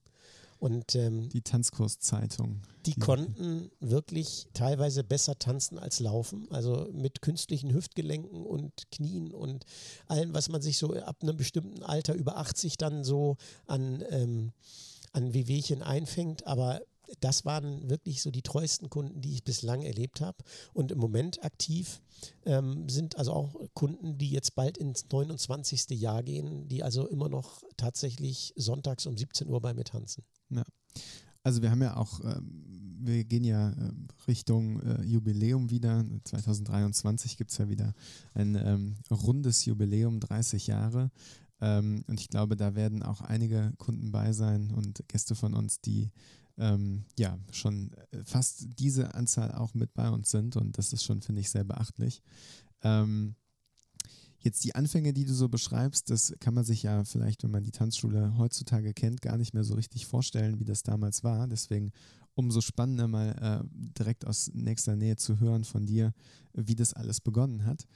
[0.59, 2.61] Und, ähm, die Tanzkurszeitung.
[2.85, 6.47] Die, die, konnten wirklich teilweise besser tanzen als laufen.
[6.51, 9.65] Also mit künstlichen Hüftgelenken und Knien und
[10.07, 13.35] allem, was man sich so ab einem bestimmten Alter über 80 dann so
[13.67, 14.53] an, ähm,
[15.11, 16.47] an Wehwehchen einfängt.
[16.47, 16.81] Aber
[17.19, 20.37] das waren wirklich so die treuesten Kunden, die ich bislang erlebt habe.
[20.73, 22.01] Und im Moment aktiv
[22.45, 25.89] ähm, sind also auch Kunden, die jetzt bald ins 29.
[25.99, 30.23] Jahr gehen, die also immer noch tatsächlich sonntags um 17 Uhr bei mir tanzen.
[30.49, 30.63] Ja.
[31.43, 33.91] Also wir haben ja auch, ähm, wir gehen ja äh,
[34.27, 36.05] Richtung äh, Jubiläum wieder.
[36.23, 37.93] 2023 gibt es ja wieder
[38.33, 41.11] ein ähm, rundes Jubiläum, 30 Jahre.
[41.59, 45.81] Ähm, und ich glaube, da werden auch einige Kunden bei sein und Gäste von uns,
[45.81, 46.11] die
[46.57, 51.03] ähm, ja schon äh, fast diese Anzahl auch mit bei uns sind und das ist
[51.03, 52.21] schon, finde ich, sehr beachtlich.
[52.81, 53.35] Ähm,
[54.43, 57.63] Jetzt die Anfänge, die du so beschreibst, das kann man sich ja vielleicht, wenn man
[57.63, 61.47] die Tanzschule heutzutage kennt, gar nicht mehr so richtig vorstellen, wie das damals war.
[61.47, 61.93] Deswegen
[62.35, 66.13] umso spannender mal äh, direkt aus nächster Nähe zu hören von dir,
[66.51, 67.87] wie das alles begonnen hat.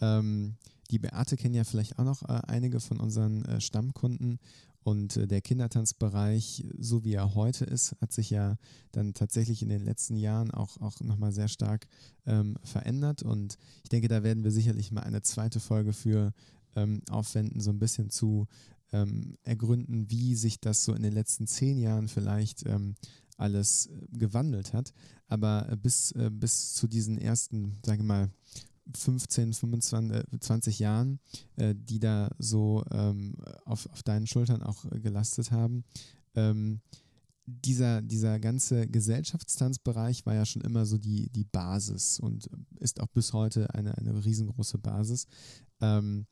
[0.00, 0.54] Ähm,
[0.92, 4.38] die Beate kennen ja vielleicht auch noch äh, einige von unseren äh, Stammkunden
[4.86, 8.56] und äh, der Kindertanzbereich, so wie er heute ist, hat sich ja
[8.92, 11.88] dann tatsächlich in den letzten Jahren auch, auch nochmal sehr stark
[12.24, 13.24] ähm, verändert.
[13.24, 16.32] Und ich denke, da werden wir sicherlich mal eine zweite Folge für
[16.76, 18.46] ähm, aufwenden, so ein bisschen zu
[18.92, 22.94] ähm, ergründen, wie sich das so in den letzten zehn Jahren vielleicht ähm,
[23.38, 24.92] alles äh, gewandelt hat.
[25.26, 28.30] Aber äh, bis, äh, bis zu diesen ersten, sage ich mal,
[28.94, 31.18] 15, 25, 20 Jahren,
[31.56, 35.84] äh, die da so ähm, auf, auf deinen Schultern auch äh, gelastet haben.
[36.34, 36.80] Ähm,
[37.46, 43.08] dieser, dieser ganze Gesellschaftstanzbereich war ja schon immer so die, die Basis und ist auch
[43.08, 45.26] bis heute eine, eine riesengroße Basis.
[45.80, 46.26] Ähm,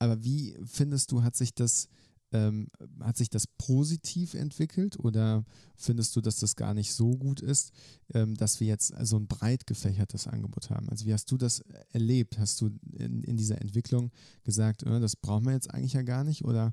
[0.00, 1.88] aber wie findest du, hat sich das
[2.32, 2.68] ähm,
[3.00, 5.44] hat sich das positiv entwickelt oder
[5.76, 7.72] findest du, dass das gar nicht so gut ist,
[8.12, 10.88] ähm, dass wir jetzt so ein breit gefächertes Angebot haben?
[10.88, 12.38] Also wie hast du das erlebt?
[12.38, 14.10] Hast du in, in dieser Entwicklung
[14.44, 16.44] gesagt, äh, das brauchen wir jetzt eigentlich ja gar nicht?
[16.44, 16.72] Oder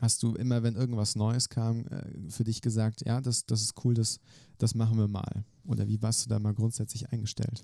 [0.00, 3.84] hast du immer, wenn irgendwas Neues kam, äh, für dich gesagt, ja, das, das ist
[3.84, 4.20] cool, das,
[4.58, 5.44] das machen wir mal?
[5.64, 7.62] Oder wie warst du da mal grundsätzlich eingestellt?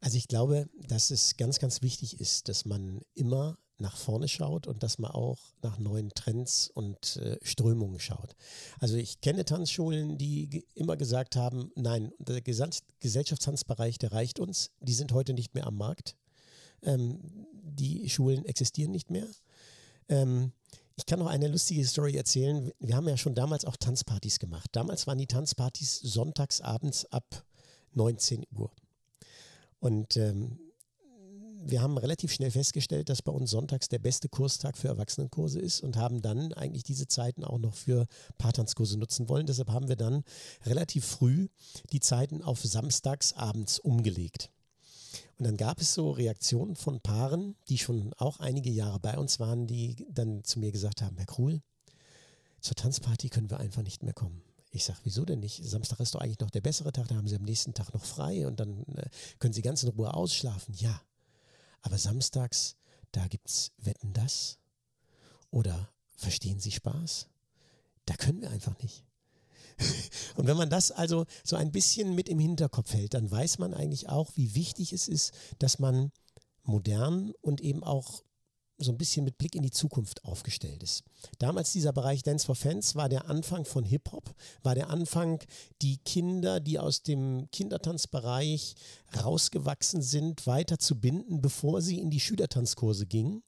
[0.00, 4.66] Also ich glaube, dass es ganz, ganz wichtig ist, dass man immer nach vorne schaut
[4.66, 8.36] und dass man auch nach neuen Trends und äh, Strömungen schaut.
[8.78, 14.94] Also ich kenne Tanzschulen, die immer gesagt haben, nein, der Gesellschaftstanzbereich, der reicht uns, die
[14.94, 16.16] sind heute nicht mehr am Markt.
[16.82, 17.18] Ähm,
[17.52, 19.26] die Schulen existieren nicht mehr.
[20.08, 20.52] Ähm,
[20.96, 22.70] ich kann noch eine lustige Story erzählen.
[22.78, 24.70] Wir haben ja schon damals auch Tanzpartys gemacht.
[24.72, 27.44] Damals waren die Tanzpartys sonntags abends ab
[27.94, 28.70] 19 Uhr.
[29.80, 30.60] Und ähm,
[31.66, 35.80] wir haben relativ schnell festgestellt, dass bei uns sonntags der beste Kurstag für Erwachsenenkurse ist
[35.80, 38.06] und haben dann eigentlich diese Zeiten auch noch für
[38.38, 39.46] Paartanzkurse nutzen wollen.
[39.46, 40.24] Deshalb haben wir dann
[40.64, 41.48] relativ früh
[41.92, 44.50] die Zeiten auf samstags abends umgelegt.
[45.38, 49.40] Und dann gab es so Reaktionen von Paaren, die schon auch einige Jahre bei uns
[49.40, 51.60] waren, die dann zu mir gesagt haben, Herr Krul,
[52.60, 54.42] zur Tanzparty können wir einfach nicht mehr kommen.
[54.70, 55.64] Ich sage, wieso denn nicht?
[55.64, 58.04] Samstag ist doch eigentlich noch der bessere Tag, da haben Sie am nächsten Tag noch
[58.04, 60.74] frei und dann äh, können Sie ganz in Ruhe ausschlafen.
[60.74, 61.00] Ja,
[61.84, 62.76] aber samstags,
[63.12, 64.58] da gibt es Wetten das
[65.50, 67.28] oder Verstehen Sie Spaß?
[68.06, 69.04] Da können wir einfach nicht.
[70.36, 73.74] Und wenn man das also so ein bisschen mit im Hinterkopf hält, dann weiß man
[73.74, 76.12] eigentlich auch, wie wichtig es ist, dass man
[76.62, 78.22] modern und eben auch
[78.78, 81.04] so ein bisschen mit Blick in die Zukunft aufgestellt ist.
[81.38, 85.40] Damals dieser Bereich Dance for Fans war der Anfang von Hip-Hop, war der Anfang,
[85.80, 88.74] die Kinder, die aus dem Kindertanzbereich
[89.22, 93.42] rausgewachsen sind, weiter zu binden, bevor sie in die Schülertanzkurse gingen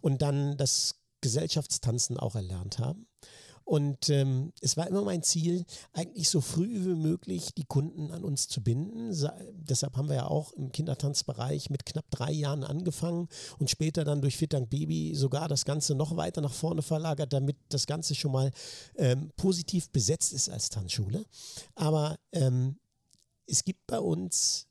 [0.00, 3.06] und dann das Gesellschaftstanzen auch erlernt haben.
[3.66, 8.22] Und ähm, es war immer mein Ziel, eigentlich so früh wie möglich die Kunden an
[8.22, 9.12] uns zu binden.
[9.12, 14.04] Sa deshalb haben wir ja auch im Kindertanzbereich mit knapp drei Jahren angefangen und später
[14.04, 17.88] dann durch Fit Dank Baby sogar das Ganze noch weiter nach vorne verlagert, damit das
[17.88, 18.52] Ganze schon mal
[18.94, 21.24] ähm, positiv besetzt ist als Tanzschule.
[21.74, 22.78] Aber ähm,
[23.46, 24.68] es gibt bei uns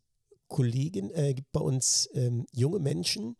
[0.47, 3.35] Kollegen, äh, gibt bei uns ähm, junge Menschen,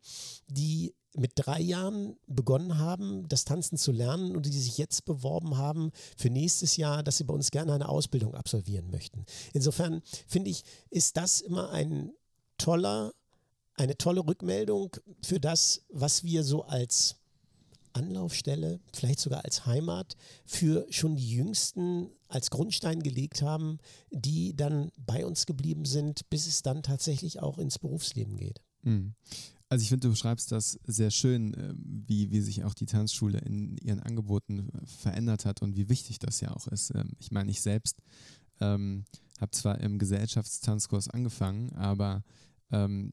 [0.47, 5.57] die mit drei Jahren begonnen haben, das Tanzen zu lernen und die sich jetzt beworben
[5.57, 9.25] haben für nächstes Jahr, dass sie bei uns gerne eine Ausbildung absolvieren möchten.
[9.53, 12.11] Insofern finde ich, ist das immer ein
[12.57, 13.13] toller,
[13.75, 17.15] eine tolle Rückmeldung für das, was wir so als
[17.93, 23.77] Anlaufstelle, vielleicht sogar als Heimat für schon die Jüngsten als Grundstein gelegt haben,
[24.11, 28.61] die dann bei uns geblieben sind, bis es dann tatsächlich auch ins Berufsleben geht.
[28.81, 29.15] Mhm.
[29.67, 33.39] Also ich finde, du beschreibst das sehr schön, äh, wie, wie sich auch die Tanzschule
[33.39, 36.93] in ihren Angeboten äh, verändert hat und wie wichtig das ja auch ist.
[36.93, 38.01] Ähm, ich meine, ich selbst
[38.61, 39.05] ähm,
[39.39, 42.23] habe zwar im Gesellschaftstanzkurs angefangen, aber
[42.71, 43.11] ähm,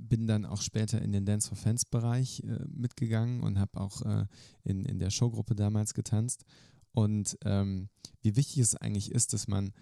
[0.00, 4.02] bin dann auch später in den Dance for Fans Bereich äh, mitgegangen und habe auch
[4.02, 4.26] äh,
[4.64, 6.44] in, in der Showgruppe damals getanzt.
[6.92, 7.88] Und ähm,
[8.22, 9.72] wie wichtig es eigentlich ist, dass man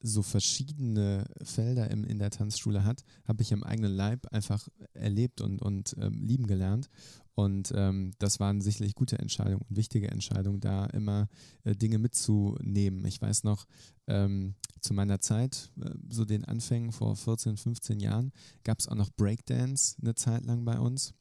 [0.00, 5.40] so verschiedene Felder im, in der Tanzschule hat, habe ich im eigenen Leib einfach erlebt
[5.40, 6.88] und, und ähm, lieben gelernt.
[7.34, 11.28] Und ähm, das waren sicherlich gute Entscheidungen und wichtige Entscheidungen, da immer
[11.64, 13.04] äh, Dinge mitzunehmen.
[13.04, 13.66] Ich weiß noch,
[14.08, 18.32] ähm, zu meiner Zeit, äh, so den Anfängen vor 14, 15 Jahren,
[18.64, 21.14] gab es auch noch Breakdance eine Zeit lang bei uns.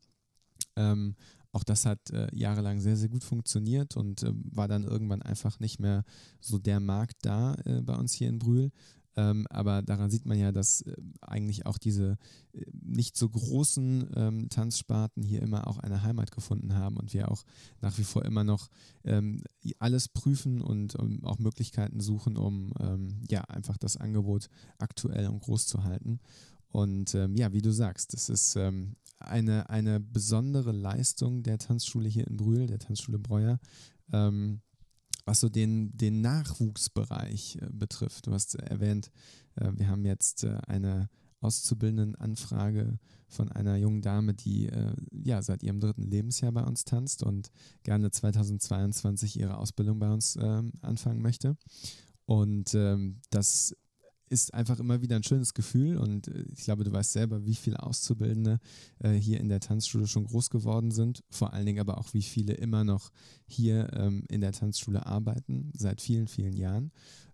[0.75, 1.15] Ähm,
[1.51, 5.59] auch das hat äh, jahrelang sehr, sehr gut funktioniert und äh, war dann irgendwann einfach
[5.59, 6.03] nicht mehr
[6.39, 8.71] so der Markt da äh, bei uns hier in Brühl.
[9.19, 12.17] Ähm, aber daran sieht man ja, dass äh, eigentlich auch diese
[12.53, 17.29] äh, nicht so großen ähm, Tanzsparten hier immer auch eine Heimat gefunden haben und wir
[17.29, 17.43] auch
[17.81, 18.69] nach wie vor immer noch
[19.03, 19.43] ähm,
[19.79, 25.41] alles prüfen und um, auch Möglichkeiten suchen, um ähm, ja einfach das Angebot aktuell und
[25.41, 26.19] groß zu halten.
[26.69, 32.07] Und ähm, ja, wie du sagst, das ist ähm, eine, eine besondere Leistung der Tanzschule
[32.07, 33.59] hier in Brühl, der Tanzschule Breuer.
[34.11, 34.61] Ähm,
[35.25, 38.27] was so den, den Nachwuchsbereich äh, betrifft.
[38.27, 39.11] Du hast erwähnt,
[39.55, 41.09] äh, wir haben jetzt äh, eine
[41.41, 47.23] Auszubildendenanfrage von einer jungen Dame, die äh, ja seit ihrem dritten Lebensjahr bei uns tanzt
[47.23, 47.51] und
[47.83, 51.55] gerne 2022 ihre Ausbildung bei uns ähm, anfangen möchte.
[52.25, 53.75] Und ähm, das
[54.29, 57.55] ist einfach immer wieder ein schönes Gefühl und äh, ich glaube, du weißt selber, wie
[57.55, 58.59] viele Auszubildende
[58.99, 62.21] äh, hier in der Tanzschule schon groß geworden sind, vor allen Dingen aber auch, wie
[62.21, 63.11] viele immer noch
[63.45, 66.91] hier ähm, in der Tanzschule arbeiten, seit vielen, vielen Jahren,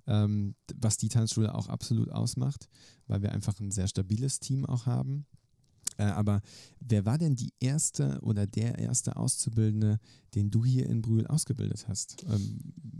[0.07, 2.69] ähm, was die Tanzschule auch absolut ausmacht,
[3.07, 5.25] weil wir einfach ein sehr stabiles Team auch haben
[6.03, 6.41] aber
[6.79, 9.99] wer war denn die erste oder der erste Auszubildende,
[10.33, 12.23] den du hier in Brühl ausgebildet hast?
[12.29, 12.59] Ähm,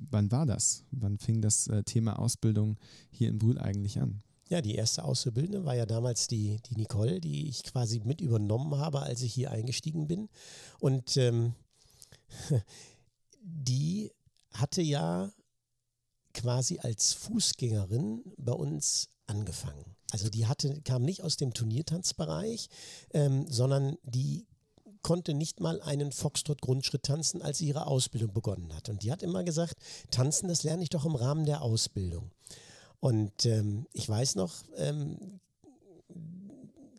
[0.10, 0.84] wann war das?
[0.92, 2.78] Wann fing das äh, Thema Ausbildung
[3.12, 4.22] hier in Brühl eigentlich an?
[4.48, 8.76] Ja, die erste Auszubildende war ja damals die, die Nicole, die ich quasi mit übernommen
[8.76, 10.30] habe, als ich hier eingestiegen bin.
[10.80, 11.56] Und ähm,
[13.42, 14.12] die
[14.54, 15.32] hatte ja
[16.34, 19.95] quasi als Fußgängerin bei uns angefangen.
[20.16, 22.70] Also die hatte, kam nicht aus dem Turniertanzbereich,
[23.14, 24.48] ähm, sondern die
[25.02, 28.88] konnte nicht mal einen Foxtrot-Grundschritt tanzen, als sie ihre Ausbildung begonnen hat.
[28.88, 29.76] Und die hat immer gesagt,
[30.12, 32.32] tanzen, das lerne ich doch im Rahmen der Ausbildung.
[33.02, 35.42] Und ähm, ich weiß noch, ähm,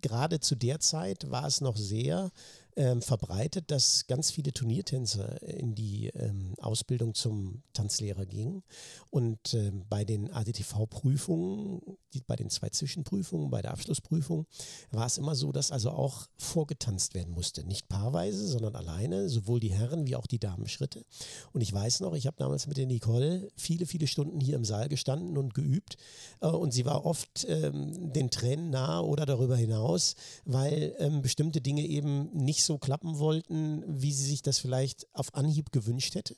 [0.02, 2.30] gerade zu der Zeit war es noch sehr
[2.76, 8.62] ähm, verbreitet, dass ganz viele Turniertänzer in die ähm, Ausbildung zum Tanzlehrer gingen.
[9.10, 11.80] Und ähm, bei den ADTV-Prüfungen,
[12.26, 14.46] bei den zwei Zwischenprüfungen, bei der Abschlussprüfung,
[14.90, 17.64] war es immer so, dass also auch vorgetanzt werden musste.
[17.64, 21.04] Nicht paarweise, sondern alleine, sowohl die Herren wie auch die Damenschritte.
[21.52, 24.64] Und ich weiß noch, ich habe damals mit der Nicole viele, viele Stunden hier im
[24.64, 25.96] Saal gestanden und geübt.
[26.40, 31.60] Äh, und sie war oft ähm, den Tränen nah oder darüber hinaus, weil ähm, bestimmte
[31.60, 36.36] Dinge eben nicht so klappen wollten, wie sie sich das vielleicht auf Anhieb gewünscht hätte.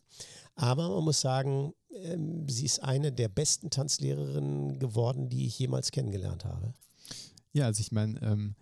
[0.55, 5.91] Aber man muss sagen, ähm, sie ist eine der besten Tanzlehrerinnen geworden, die ich jemals
[5.91, 6.73] kennengelernt habe.
[7.53, 8.55] Ja, also ich meine, ähm,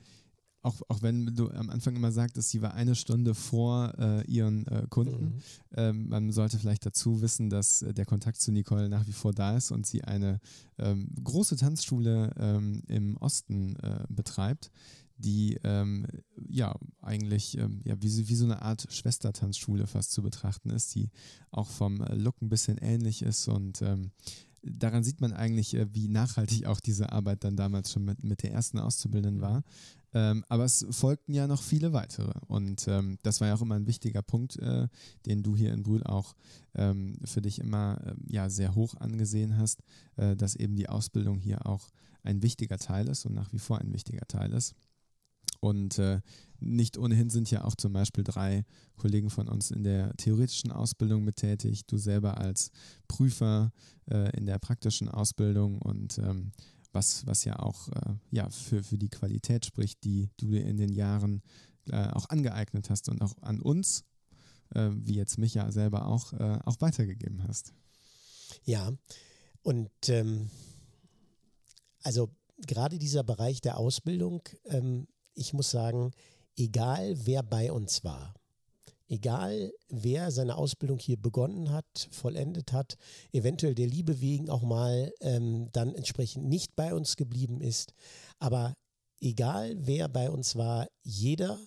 [0.66, 4.66] auch, auch wenn du am Anfang immer sagtest, sie war eine Stunde vor äh, ihren
[4.66, 5.42] äh, Kunden, mhm.
[5.76, 9.32] ähm, man sollte vielleicht dazu wissen, dass äh, der Kontakt zu Nicole nach wie vor
[9.32, 10.40] da ist und sie eine
[10.78, 14.72] ähm, große Tanzschule ähm, im Osten äh, betreibt,
[15.18, 16.06] die ähm,
[16.48, 21.10] ja eigentlich ähm, ja, wie, wie so eine Art Schwestertanzschule fast zu betrachten ist, die
[21.50, 24.10] auch vom Look ein bisschen ähnlich ist und ähm,
[24.62, 28.42] daran sieht man eigentlich, äh, wie nachhaltig auch diese Arbeit dann damals schon mit, mit
[28.42, 29.62] der ersten Auszubildenden war.
[30.14, 32.32] Ähm, aber es folgten ja noch viele weitere.
[32.46, 34.88] Und ähm, das war ja auch immer ein wichtiger Punkt, äh,
[35.26, 36.34] den du hier in Brühl auch
[36.74, 39.82] ähm, für dich immer äh, ja, sehr hoch angesehen hast,
[40.16, 41.90] äh, dass eben die Ausbildung hier auch
[42.22, 44.74] ein wichtiger Teil ist und nach wie vor ein wichtiger Teil ist.
[45.60, 46.20] Und äh,
[46.60, 48.64] nicht ohnehin sind ja auch zum Beispiel drei
[48.96, 52.70] Kollegen von uns in der theoretischen Ausbildung mit tätig, du selber als
[53.08, 53.72] Prüfer
[54.10, 55.78] äh, in der praktischen Ausbildung.
[55.80, 56.52] Und ähm,
[56.92, 60.76] was, was ja auch äh, ja, für, für die Qualität spricht, die du dir in
[60.76, 61.42] den Jahren
[61.90, 64.04] äh, auch angeeignet hast und auch an uns,
[64.74, 67.74] äh, wie jetzt mich ja selber auch, äh, auch weitergegeben hast.
[68.64, 68.92] Ja,
[69.62, 70.50] und ähm,
[72.02, 72.30] also
[72.66, 76.10] gerade dieser Bereich der Ausbildung, ähm, ich muss sagen,
[76.56, 78.34] egal wer bei uns war,
[79.08, 82.96] egal wer seine Ausbildung hier begonnen hat, vollendet hat,
[83.32, 87.92] eventuell der Liebe wegen auch mal ähm, dann entsprechend nicht bei uns geblieben ist,
[88.38, 88.74] aber
[89.20, 91.58] egal wer bei uns war, jeder,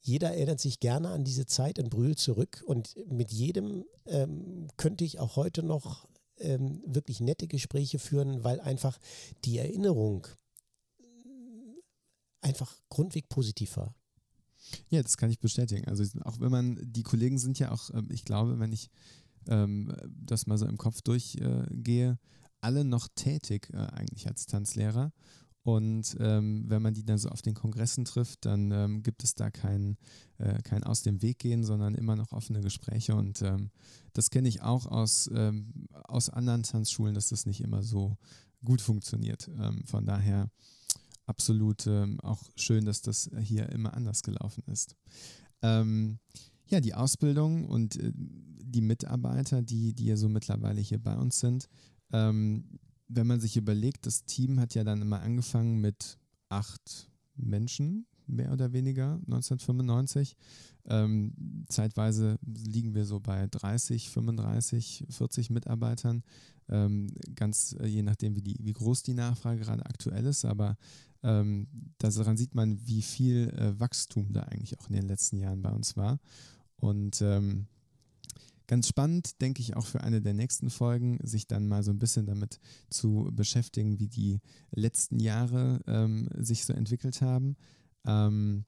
[0.00, 5.04] jeder erinnert sich gerne an diese Zeit in Brühl zurück und mit jedem ähm, könnte
[5.04, 6.06] ich auch heute noch
[6.38, 8.98] ähm, wirklich nette Gespräche führen, weil einfach
[9.44, 10.26] die Erinnerung
[12.48, 13.94] einfach grundweg positiv war.
[14.88, 15.86] Ja, das kann ich bestätigen.
[15.86, 18.90] Also auch wenn man, die Kollegen sind ja auch, ähm, ich glaube, wenn ich
[19.46, 22.18] ähm, das mal so im Kopf durchgehe,
[22.60, 25.12] alle noch tätig äh, eigentlich als Tanzlehrer.
[25.62, 29.34] Und ähm, wenn man die dann so auf den Kongressen trifft, dann ähm, gibt es
[29.34, 29.98] da kein,
[30.38, 33.14] äh, kein Aus dem Weg gehen, sondern immer noch offene Gespräche.
[33.14, 33.70] Und ähm,
[34.14, 38.16] das kenne ich auch aus, ähm, aus anderen Tanzschulen, dass das nicht immer so
[38.64, 39.50] gut funktioniert.
[39.60, 40.50] Ähm, von daher
[41.28, 44.96] absolut ähm, auch schön, dass das hier immer anders gelaufen ist.
[45.62, 46.18] Ähm,
[46.66, 51.40] ja, die Ausbildung und äh, die Mitarbeiter, die, die ja so mittlerweile hier bei uns
[51.40, 51.68] sind,
[52.12, 56.18] ähm, wenn man sich überlegt, das Team hat ja dann immer angefangen mit
[56.50, 60.36] acht Menschen, mehr oder weniger, 1995.
[60.86, 61.32] Ähm,
[61.68, 66.22] zeitweise liegen wir so bei 30, 35, 40 Mitarbeitern,
[66.68, 70.44] ähm, ganz äh, je nachdem, wie, die, wie groß die Nachfrage gerade aktuell ist.
[70.44, 70.76] Aber
[71.22, 71.66] ähm,
[71.98, 75.70] daran sieht man, wie viel äh, Wachstum da eigentlich auch in den letzten Jahren bei
[75.70, 76.20] uns war.
[76.76, 77.66] Und ähm,
[78.68, 81.98] ganz spannend, denke ich, auch für eine der nächsten Folgen, sich dann mal so ein
[81.98, 84.40] bisschen damit zu beschäftigen, wie die
[84.70, 87.56] letzten Jahre ähm, sich so entwickelt haben.
[88.06, 88.64] Ähm,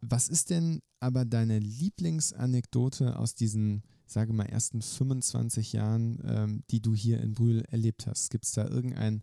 [0.00, 6.80] was ist denn aber deine Lieblingsanekdote aus diesen, sage mal, ersten 25 Jahren, ähm, die
[6.80, 8.30] du hier in Brühl erlebt hast?
[8.30, 9.22] Gibt es da irgendein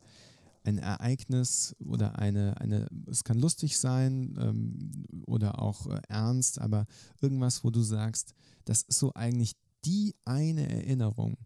[0.68, 6.86] ein Ereignis oder eine, eine, es kann lustig sein ähm, oder auch äh, ernst, aber
[7.22, 9.56] irgendwas, wo du sagst, das ist so eigentlich
[9.86, 11.38] die eine Erinnerung,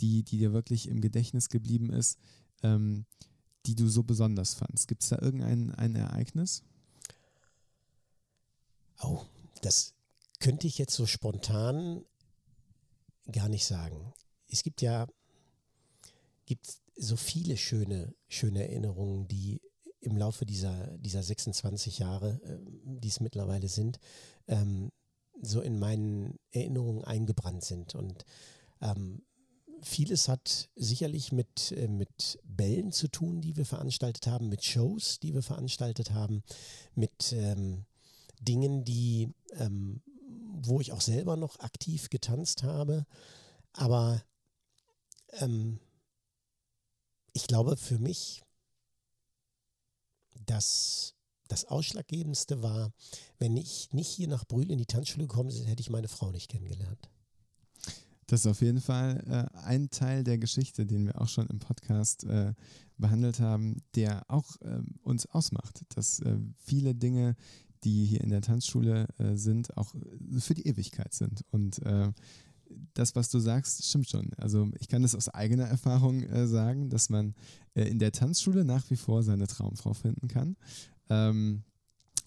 [0.00, 2.18] die, die dir wirklich im Gedächtnis geblieben ist,
[2.62, 3.04] ähm,
[3.66, 4.88] die du so besonders fandst.
[4.88, 6.62] Gibt es da irgendein ein Ereignis?
[9.02, 9.22] Oh,
[9.60, 9.92] das
[10.40, 12.04] könnte ich jetzt so spontan
[13.30, 14.14] gar nicht sagen.
[14.48, 15.06] Es gibt ja
[16.46, 16.66] gibt
[16.96, 19.60] so viele schöne, schöne Erinnerungen, die
[20.00, 23.98] im Laufe dieser, dieser 26 Jahre, äh, die es mittlerweile sind,
[24.48, 24.90] ähm,
[25.40, 27.94] so in meinen Erinnerungen eingebrannt sind.
[27.94, 28.24] Und
[28.80, 29.22] ähm,
[29.82, 35.18] vieles hat sicherlich mit, äh, mit Bällen zu tun, die wir veranstaltet haben, mit Shows,
[35.20, 36.42] die wir veranstaltet haben,
[36.94, 37.86] mit ähm,
[38.40, 40.02] Dingen, die, ähm,
[40.62, 43.06] wo ich auch selber noch aktiv getanzt habe.
[43.72, 44.22] Aber
[45.40, 45.78] ähm,
[47.32, 48.42] ich glaube für mich,
[50.46, 51.14] dass
[51.48, 52.92] das Ausschlaggebendste war,
[53.38, 56.30] wenn ich nicht hier nach Brühl in die Tanzschule gekommen bin, hätte ich meine Frau
[56.30, 57.10] nicht kennengelernt.
[58.26, 61.58] Das ist auf jeden Fall äh, ein Teil der Geschichte, den wir auch schon im
[61.58, 62.54] Podcast äh,
[62.96, 67.36] behandelt haben, der auch äh, uns ausmacht, dass äh, viele Dinge,
[67.84, 69.94] die hier in der Tanzschule äh, sind, auch
[70.38, 71.44] für die Ewigkeit sind.
[71.50, 72.10] Und äh,
[72.94, 74.30] das, was du sagst, stimmt schon.
[74.36, 77.34] Also ich kann das aus eigener Erfahrung äh, sagen, dass man
[77.74, 80.56] äh, in der Tanzschule nach wie vor seine Traumfrau finden kann.
[81.08, 81.62] Ähm,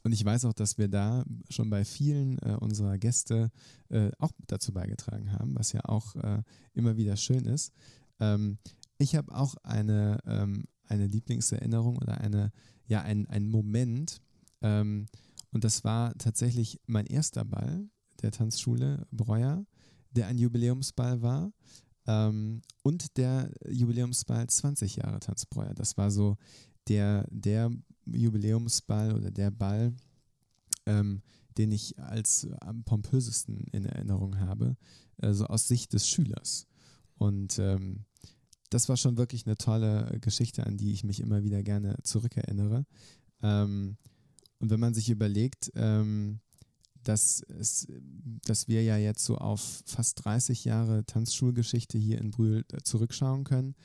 [0.03, 3.49] und ich weiß auch, dass wir da schon bei vielen äh, unserer Gäste
[3.89, 6.43] äh, auch dazu beigetragen haben, was ja auch äh,
[6.73, 7.73] immer wieder schön ist.
[8.19, 8.59] Ähm,
[8.99, 12.51] ich habe auch eine, ähm, eine Lieblingserinnerung oder eine,
[12.85, 14.21] ja, ein, ein Moment.
[14.61, 15.07] Ähm,
[15.51, 17.89] und das war tatsächlich mein erster Ball
[18.21, 19.65] der Tanzschule Breuer
[20.15, 21.51] der ein Jubiläumsball war.
[22.07, 25.73] Ähm, und der Jubiläumsball 20 Jahre Tanzbräuer.
[25.73, 26.37] Das war so
[26.87, 27.71] der, der
[28.05, 29.93] Jubiläumsball oder der Ball,
[30.85, 31.21] ähm,
[31.57, 34.77] den ich als am pompösesten in Erinnerung habe,
[35.17, 36.67] also aus Sicht des Schülers.
[37.17, 38.05] Und ähm,
[38.69, 42.85] das war schon wirklich eine tolle Geschichte, an die ich mich immer wieder gerne zurückerinnere.
[43.41, 43.97] Ähm,
[44.59, 46.39] und wenn man sich überlegt, ähm,
[47.07, 47.87] dass, es,
[48.45, 53.43] dass wir ja jetzt so auf fast 30 Jahre Tanzschulgeschichte hier in Brühl äh, zurückschauen
[53.43, 53.75] können.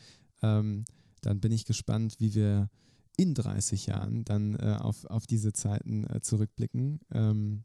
[0.43, 0.85] Ähm,
[1.21, 2.71] dann bin ich gespannt, wie wir
[3.17, 7.01] in 30 Jahren dann äh, auf, auf diese Zeiten äh, zurückblicken.
[7.13, 7.65] Ähm,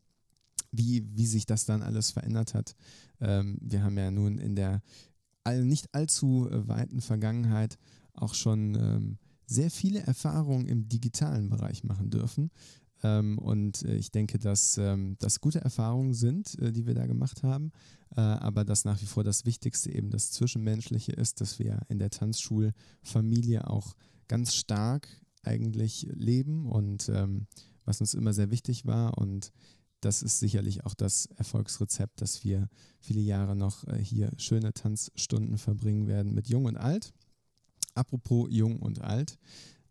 [0.72, 2.76] wie, wie sich das dann alles verändert hat.
[3.22, 4.82] Ähm, wir haben ja nun in der
[5.44, 7.78] all, nicht allzu äh, weiten Vergangenheit
[8.14, 12.52] auch schon ähm, sehr viele Erfahrungen im digitalen Bereich machen dürfen.
[13.06, 17.06] Ähm, und äh, ich denke, dass ähm, das gute Erfahrungen sind, äh, die wir da
[17.06, 17.72] gemacht haben,
[18.16, 22.00] äh, aber dass nach wie vor das Wichtigste eben das Zwischenmenschliche ist, dass wir in
[22.00, 23.96] der Tanzschulfamilie auch
[24.28, 25.08] ganz stark
[25.44, 27.46] eigentlich leben und ähm,
[27.84, 29.18] was uns immer sehr wichtig war.
[29.20, 29.52] Und
[30.02, 35.60] das ist sicherlich auch das Erfolgsrezept, dass wir viele Jahre noch äh, hier schöne Tanzstunden
[35.60, 37.14] verbringen werden mit Jung und Alt.
[37.94, 39.38] Apropos Jung und Alt,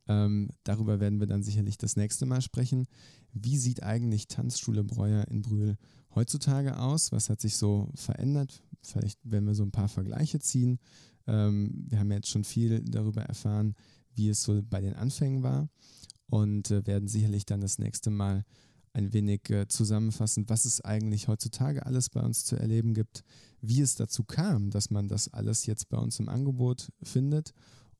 [0.06, 2.86] ähm, darüber werden wir dann sicherlich das nächste Mal sprechen.
[3.32, 5.76] Wie sieht eigentlich Tanzschule Breuer in Brühl
[6.14, 7.10] heutzutage aus?
[7.12, 8.62] Was hat sich so verändert?
[8.82, 10.78] Vielleicht werden wir so ein paar Vergleiche ziehen.
[11.26, 13.74] Ähm, wir haben jetzt schon viel darüber erfahren,
[14.14, 15.68] wie es so bei den Anfängen war
[16.26, 18.44] und äh, werden sicherlich dann das nächste Mal
[18.92, 23.24] ein wenig äh, zusammenfassen, was es eigentlich heutzutage alles bei uns zu erleben gibt,
[23.60, 27.54] wie es dazu kam, dass man das alles jetzt bei uns im Angebot findet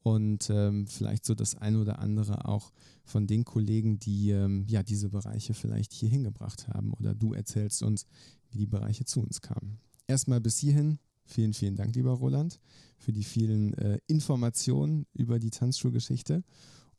[0.05, 2.73] und ähm, vielleicht so das eine oder andere auch
[3.05, 7.83] von den Kollegen, die ähm, ja diese Bereiche vielleicht hier hingebracht haben oder du erzählst
[7.83, 8.07] uns,
[8.51, 9.81] wie die Bereiche zu uns kamen.
[10.07, 12.61] Erstmal bis hierhin vielen, vielen Dank, lieber Roland,
[12.99, 16.45] für die vielen äh, Informationen über die Tanzschulgeschichte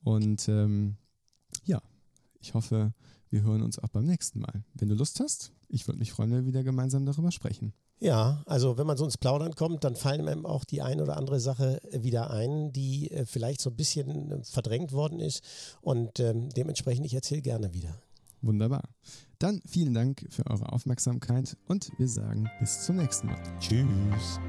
[0.04, 0.98] und ähm,
[1.64, 1.84] ja,
[2.40, 2.92] ich hoffe,
[3.30, 4.64] wir hören uns auch beim nächsten Mal.
[4.74, 7.72] Wenn du Lust hast, ich würde mich freuen, wenn wir wieder gemeinsam darüber sprechen.
[8.00, 11.18] Ja, also wenn man so ins Plaudern kommt, dann fallen einem auch die ein oder
[11.18, 15.42] andere Sache wieder ein, die äh, vielleicht so ein bisschen äh, verdrängt worden ist.
[15.82, 17.98] Und ähm, dementsprechend, ich erzähle gerne wieder.
[18.42, 18.84] Wunderbar.
[19.40, 23.42] Dann vielen Dank für eure Aufmerksamkeit und wir sagen bis zum nächsten Mal.
[23.60, 24.40] Tschüss.